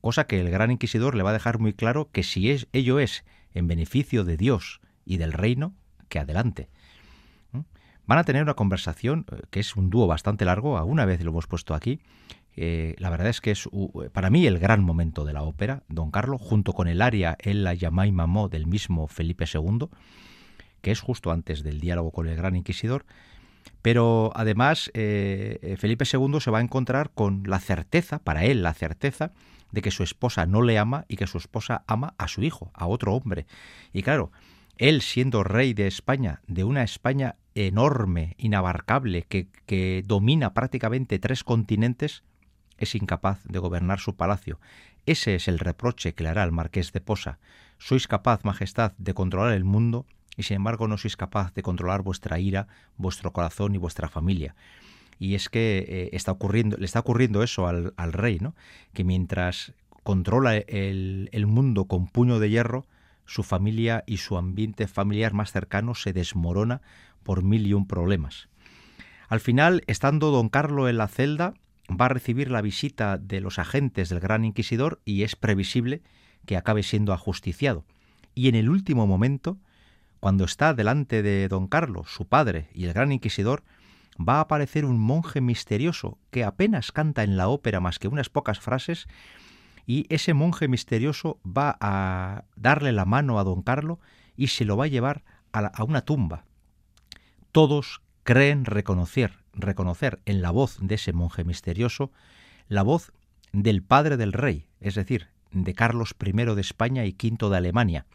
Cosa 0.00 0.26
que 0.26 0.40
el 0.40 0.50
gran 0.50 0.72
inquisidor 0.72 1.14
le 1.14 1.22
va 1.22 1.30
a 1.30 1.34
dejar 1.34 1.60
muy 1.60 1.74
claro 1.74 2.10
que 2.10 2.24
si 2.24 2.50
es, 2.50 2.66
ello 2.72 2.98
es 2.98 3.24
en 3.52 3.68
beneficio 3.68 4.24
de 4.24 4.36
Dios 4.36 4.80
y 5.04 5.18
del 5.18 5.32
reino, 5.32 5.74
que 6.08 6.18
adelante. 6.18 6.70
¿Mm? 7.52 7.60
Van 8.06 8.18
a 8.18 8.24
tener 8.24 8.42
una 8.42 8.54
conversación 8.54 9.26
eh, 9.30 9.42
que 9.50 9.60
es 9.60 9.76
un 9.76 9.90
dúo 9.90 10.08
bastante 10.08 10.44
largo, 10.44 10.76
alguna 10.76 11.04
vez 11.04 11.22
lo 11.22 11.30
hemos 11.30 11.46
puesto 11.46 11.74
aquí. 11.74 12.00
La 12.98 13.10
verdad 13.10 13.28
es 13.28 13.40
que 13.40 13.52
es 13.52 13.68
para 14.12 14.30
mí 14.30 14.46
el 14.46 14.58
gran 14.58 14.82
momento 14.82 15.24
de 15.24 15.32
la 15.32 15.42
ópera, 15.42 15.82
Don 15.88 16.10
Carlo, 16.10 16.38
junto 16.38 16.72
con 16.72 16.88
el 16.88 17.02
aria 17.02 17.36
El 17.40 17.64
la 17.64 17.74
llamai 17.74 18.10
mamó 18.10 18.48
del 18.48 18.66
mismo 18.66 19.06
Felipe 19.06 19.44
II, 19.52 19.88
que 20.80 20.90
es 20.90 21.00
justo 21.00 21.30
antes 21.30 21.62
del 21.62 21.80
diálogo 21.80 22.10
con 22.10 22.28
el 22.28 22.36
gran 22.36 22.56
inquisidor. 22.56 23.04
Pero 23.82 24.32
además 24.34 24.90
eh, 24.94 25.76
Felipe 25.78 26.04
II 26.10 26.40
se 26.40 26.50
va 26.50 26.58
a 26.58 26.62
encontrar 26.62 27.10
con 27.10 27.44
la 27.46 27.60
certeza, 27.60 28.18
para 28.18 28.44
él 28.44 28.62
la 28.62 28.74
certeza, 28.74 29.32
de 29.70 29.82
que 29.82 29.90
su 29.90 30.02
esposa 30.02 30.46
no 30.46 30.62
le 30.62 30.78
ama 30.78 31.04
y 31.08 31.16
que 31.16 31.26
su 31.26 31.38
esposa 31.38 31.84
ama 31.86 32.14
a 32.18 32.28
su 32.28 32.42
hijo, 32.42 32.70
a 32.74 32.86
otro 32.86 33.14
hombre. 33.14 33.46
Y 33.92 34.02
claro, 34.02 34.32
él 34.76 35.02
siendo 35.02 35.44
rey 35.44 35.74
de 35.74 35.86
España, 35.86 36.40
de 36.46 36.64
una 36.64 36.82
España 36.82 37.36
enorme, 37.54 38.34
inabarcable, 38.38 39.24
que, 39.28 39.48
que 39.66 40.02
domina 40.06 40.54
prácticamente 40.54 41.18
tres 41.18 41.44
continentes, 41.44 42.22
es 42.78 42.94
incapaz 42.94 43.42
de 43.44 43.58
gobernar 43.58 44.00
su 44.00 44.16
palacio. 44.16 44.58
Ese 45.06 45.34
es 45.34 45.48
el 45.48 45.58
reproche 45.58 46.14
que 46.14 46.22
le 46.24 46.30
hará 46.30 46.42
al 46.42 46.52
marqués 46.52 46.92
de 46.92 47.00
Posa. 47.00 47.38
Sois 47.78 48.08
capaz, 48.08 48.44
Majestad, 48.44 48.92
de 48.98 49.14
controlar 49.14 49.52
el 49.52 49.64
mundo 49.64 50.06
y 50.36 50.44
sin 50.44 50.56
embargo 50.56 50.88
no 50.88 50.98
sois 50.98 51.16
capaz 51.16 51.52
de 51.54 51.62
controlar 51.62 52.02
vuestra 52.02 52.38
ira, 52.38 52.68
vuestro 52.96 53.32
corazón 53.32 53.74
y 53.74 53.78
vuestra 53.78 54.08
familia 54.08 54.54
y 55.18 55.34
es 55.34 55.48
que 55.48 55.84
eh, 55.88 56.10
está 56.12 56.32
ocurriendo, 56.32 56.76
le 56.76 56.84
está 56.84 57.00
ocurriendo 57.00 57.42
eso 57.42 57.66
al, 57.66 58.12
rey, 58.12 58.38
¿no? 58.40 58.54
que 58.92 59.04
mientras 59.04 59.72
controla 60.02 60.56
el, 60.56 61.28
el, 61.32 61.46
mundo 61.46 61.86
con 61.86 62.06
puño 62.06 62.38
de 62.38 62.50
hierro, 62.50 62.86
su 63.26 63.42
familia 63.42 64.04
y 64.06 64.18
su 64.18 64.38
ambiente 64.38 64.86
familiar 64.86 65.34
más 65.34 65.52
cercano 65.52 65.94
se 65.94 66.12
desmorona 66.12 66.80
por 67.22 67.42
mil 67.42 67.66
y 67.66 67.74
un 67.74 67.86
problemas. 67.86 68.48
Al 69.28 69.40
final, 69.40 69.82
estando 69.86 70.30
don 70.30 70.48
Carlo 70.48 70.88
en 70.88 70.96
la 70.96 71.08
celda, 71.08 71.54
va 71.88 72.06
a 72.06 72.10
recibir 72.10 72.50
la 72.50 72.62
visita 72.62 73.18
de 73.18 73.40
los 73.40 73.58
agentes 73.58 74.08
del 74.08 74.20
Gran 74.20 74.44
Inquisidor 74.44 75.00
y 75.04 75.22
es 75.22 75.36
previsible 75.36 76.02
que 76.46 76.56
acabe 76.56 76.82
siendo 76.82 77.12
ajusticiado. 77.12 77.84
Y 78.34 78.48
en 78.48 78.54
el 78.54 78.68
último 78.68 79.06
momento, 79.06 79.58
cuando 80.20 80.44
está 80.44 80.74
delante 80.74 81.22
de 81.22 81.48
don 81.48 81.66
Carlo, 81.66 82.04
su 82.06 82.26
padre 82.28 82.68
y 82.72 82.84
el 82.84 82.92
Gran 82.92 83.12
Inquisidor, 83.12 83.64
va 84.18 84.36
a 84.36 84.40
aparecer 84.40 84.84
un 84.84 84.98
monje 84.98 85.40
misterioso 85.40 86.18
que 86.30 86.44
apenas 86.44 86.92
canta 86.92 87.22
en 87.22 87.36
la 87.36 87.48
ópera 87.48 87.80
más 87.80 87.98
que 87.98 88.08
unas 88.08 88.28
pocas 88.28 88.60
frases 88.60 89.06
y 89.86 90.06
ese 90.10 90.34
monje 90.34 90.68
misterioso 90.68 91.40
va 91.44 91.78
a 91.80 92.44
darle 92.56 92.92
la 92.92 93.04
mano 93.04 93.38
a 93.38 93.44
don 93.44 93.62
Carlo 93.62 94.00
y 94.36 94.48
se 94.48 94.64
lo 94.64 94.76
va 94.76 94.84
a 94.84 94.88
llevar 94.88 95.24
a, 95.52 95.82
una 95.82 96.02
tumba. 96.02 96.44
Todos 97.52 98.02
creen 98.22 98.64
reconocer, 98.64 99.38
reconocer 99.54 100.20
en 100.24 100.42
la 100.42 100.50
voz 100.50 100.78
de 100.80 100.96
ese 100.96 101.12
monje 101.12 101.44
misterioso 101.44 102.12
la 102.68 102.82
voz 102.82 103.12
del 103.52 103.82
padre 103.82 104.16
del 104.16 104.32
rey, 104.32 104.66
es 104.80 104.94
decir, 104.94 105.28
de 105.52 105.74
Carlos 105.74 106.14
I 106.24 106.32
de 106.32 106.60
España 106.60 107.04
y 107.04 107.16
V 107.20 107.48
de 107.48 107.56
Alemania, 107.56 108.06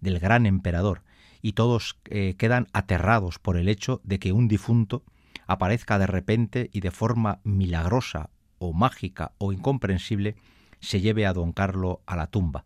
del 0.00 0.18
gran 0.18 0.46
emperador, 0.46 1.02
y 1.40 1.52
todos 1.52 1.96
eh, 2.06 2.34
quedan 2.36 2.66
aterrados 2.72 3.38
por 3.38 3.56
el 3.56 3.68
hecho 3.68 4.00
de 4.04 4.18
que 4.18 4.32
un 4.32 4.48
difunto 4.48 5.02
aparezca 5.46 5.98
de 5.98 6.06
repente 6.06 6.70
y 6.72 6.80
de 6.80 6.90
forma 6.90 7.40
milagrosa 7.44 8.30
o 8.58 8.72
mágica 8.72 9.32
o 9.38 9.52
incomprensible, 9.52 10.36
se 10.80 11.00
lleve 11.00 11.26
a 11.26 11.32
don 11.32 11.52
Carlo 11.52 12.00
a 12.06 12.16
la 12.16 12.26
tumba. 12.26 12.64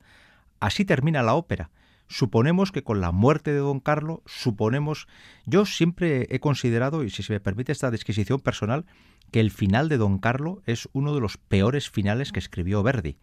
Así 0.61 0.85
termina 0.85 1.23
la 1.23 1.35
ópera. 1.35 1.71
Suponemos 2.09 2.73
que 2.73 2.85
con 2.85 3.01
la 3.01 3.13
muerte 3.13 3.53
de 3.53 3.59
don 3.59 3.81
Carlo, 3.81 4.23
suponemos, 4.27 5.09
yo 5.45 5.67
siempre 5.67 6.27
he 6.31 6.41
considerado, 6.41 7.03
y 7.03 7.11
si 7.11 7.23
se 7.23 7.33
me 7.33 7.41
permite 7.41 7.73
esta 7.73 7.91
disquisición 7.91 8.41
personal, 8.41 8.87
que 9.33 9.41
el 9.41 9.51
final 9.51 9.89
de 9.89 9.99
don 9.99 10.19
Carlo 10.19 10.63
es 10.67 10.89
uno 10.93 11.15
de 11.15 11.21
los 11.21 11.37
peores 11.37 11.91
finales 11.91 12.33
que 12.33 12.39
escribió 12.39 12.83
Verdi. 12.83 13.19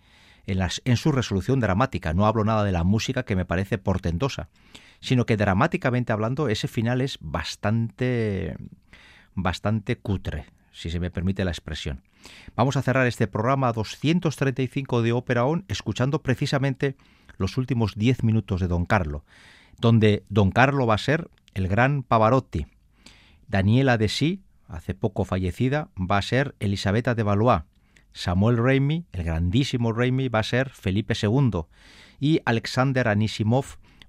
En, 0.45 0.59
las, 0.59 0.81
en 0.83 0.97
su 0.97 1.13
resolución 1.13 1.61
dramática, 1.61 2.13
no 2.13 2.25
hablo 2.25 2.43
nada 2.43 2.65
de 2.65 2.73
la 2.73 2.83
música 2.83 3.23
que 3.23 3.37
me 3.37 3.45
parece 3.45 3.77
portentosa, 3.77 4.49
sino 4.99 5.25
que 5.25 5.37
dramáticamente 5.37 6.11
hablando 6.11 6.49
ese 6.49 6.67
final 6.67 6.99
es 6.99 7.17
bastante 7.21 8.57
bastante 9.35 9.97
cutre, 9.97 10.45
si 10.73 10.89
se 10.89 10.99
me 10.99 11.11
permite 11.11 11.45
la 11.45 11.51
expresión. 11.51 12.01
Vamos 12.55 12.75
a 12.75 12.81
cerrar 12.81 13.07
este 13.07 13.27
programa 13.27 13.71
235 13.71 15.01
de 15.01 15.13
Ópera 15.13 15.45
On 15.45 15.63
escuchando 15.69 16.21
precisamente 16.21 16.97
los 17.37 17.57
últimos 17.57 17.95
10 17.95 18.23
minutos 18.23 18.59
de 18.59 18.67
Don 18.67 18.85
Carlo, 18.85 19.23
donde 19.79 20.23
Don 20.29 20.51
Carlo 20.51 20.85
va 20.85 20.95
a 20.95 20.99
ser 20.99 21.29
el 21.53 21.67
gran 21.67 22.03
Pavarotti. 22.03 22.65
Daniela 23.47 23.97
de 23.97 24.09
Sí, 24.09 24.41
hace 24.67 24.93
poco 24.93 25.23
fallecida, 25.23 25.89
va 25.97 26.17
a 26.17 26.21
ser 26.21 26.55
Elisabetta 26.59 27.15
de 27.15 27.23
Valois. 27.23 27.61
Samuel 28.11 28.57
Raimi, 28.57 29.05
el 29.11 29.23
grandísimo 29.23 29.91
Raimi, 29.91 30.27
va 30.27 30.39
a 30.39 30.43
ser 30.43 30.69
Felipe 30.69 31.15
II. 31.19 31.61
Y 32.19 32.41
Alexander 32.45 33.07
Anisimov 33.07 33.65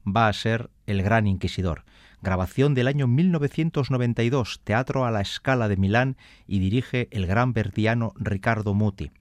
va 0.06 0.28
a 0.28 0.32
ser 0.32 0.70
el 0.86 1.02
gran 1.02 1.26
inquisidor 1.26 1.84
grabación 2.24 2.74
del 2.74 2.88
año 2.88 3.06
1992, 3.06 4.60
Teatro 4.64 5.04
a 5.04 5.12
la 5.12 5.20
Escala 5.20 5.68
de 5.68 5.76
Milán 5.76 6.16
y 6.48 6.58
dirige 6.58 7.06
el 7.12 7.26
gran 7.26 7.52
verdiano 7.52 8.12
Ricardo 8.16 8.74
Muti. 8.74 9.12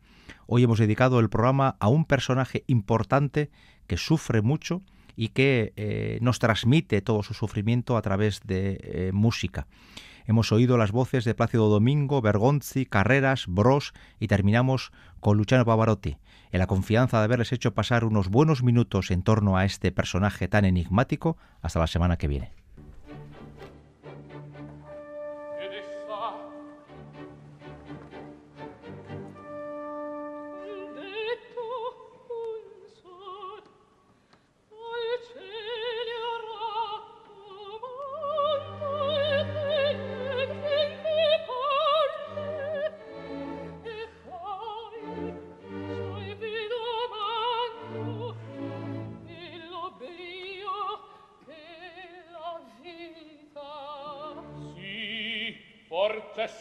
Hoy 0.47 0.63
hemos 0.63 0.79
dedicado 0.79 1.19
el 1.19 1.29
programa 1.29 1.75
a 1.79 1.89
un 1.89 2.05
personaje 2.05 2.63
importante 2.65 3.51
que 3.85 3.97
sufre 3.97 4.41
mucho 4.41 4.81
y 5.15 5.27
que 5.29 5.73
eh, 5.75 6.17
nos 6.21 6.39
transmite 6.39 7.01
todo 7.01 7.21
su 7.21 7.35
sufrimiento 7.35 7.97
a 7.97 8.01
través 8.01 8.41
de 8.45 8.79
eh, 8.81 9.11
música. 9.13 9.67
Hemos 10.25 10.51
oído 10.51 10.77
las 10.77 10.91
voces 10.91 11.25
de 11.25 11.35
Plácido 11.35 11.67
Domingo, 11.67 12.21
Bergonzi, 12.21 12.85
Carreras, 12.85 13.45
Bros 13.47 13.93
y 14.19 14.27
terminamos 14.27 14.93
con 15.19 15.37
Luciano 15.37 15.65
Pavarotti, 15.65 16.17
en 16.51 16.59
la 16.59 16.67
confianza 16.67 17.19
de 17.19 17.25
haberles 17.25 17.51
hecho 17.51 17.73
pasar 17.73 18.05
unos 18.05 18.29
buenos 18.29 18.63
minutos 18.63 19.11
en 19.11 19.21
torno 19.21 19.57
a 19.57 19.65
este 19.65 19.91
personaje 19.91 20.47
tan 20.47 20.63
enigmático. 20.63 21.37
Hasta 21.61 21.79
la 21.79 21.87
semana 21.87 22.17
que 22.17 22.29
viene. 22.29 22.62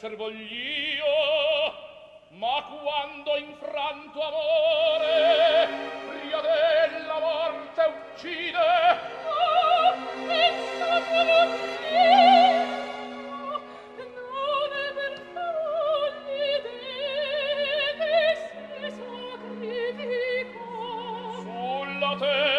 esser 0.02 0.16
voglio 0.16 1.04
ma 2.30 2.60
quando 2.82 3.36
infranto 3.36 4.20
amore 4.20 5.68
pria 6.08 6.40
della 6.40 7.20
morte 7.20 7.94
uccide. 8.10 8.58
Oh, 9.28 9.94
pensa 10.26 11.00
Te 22.18 22.51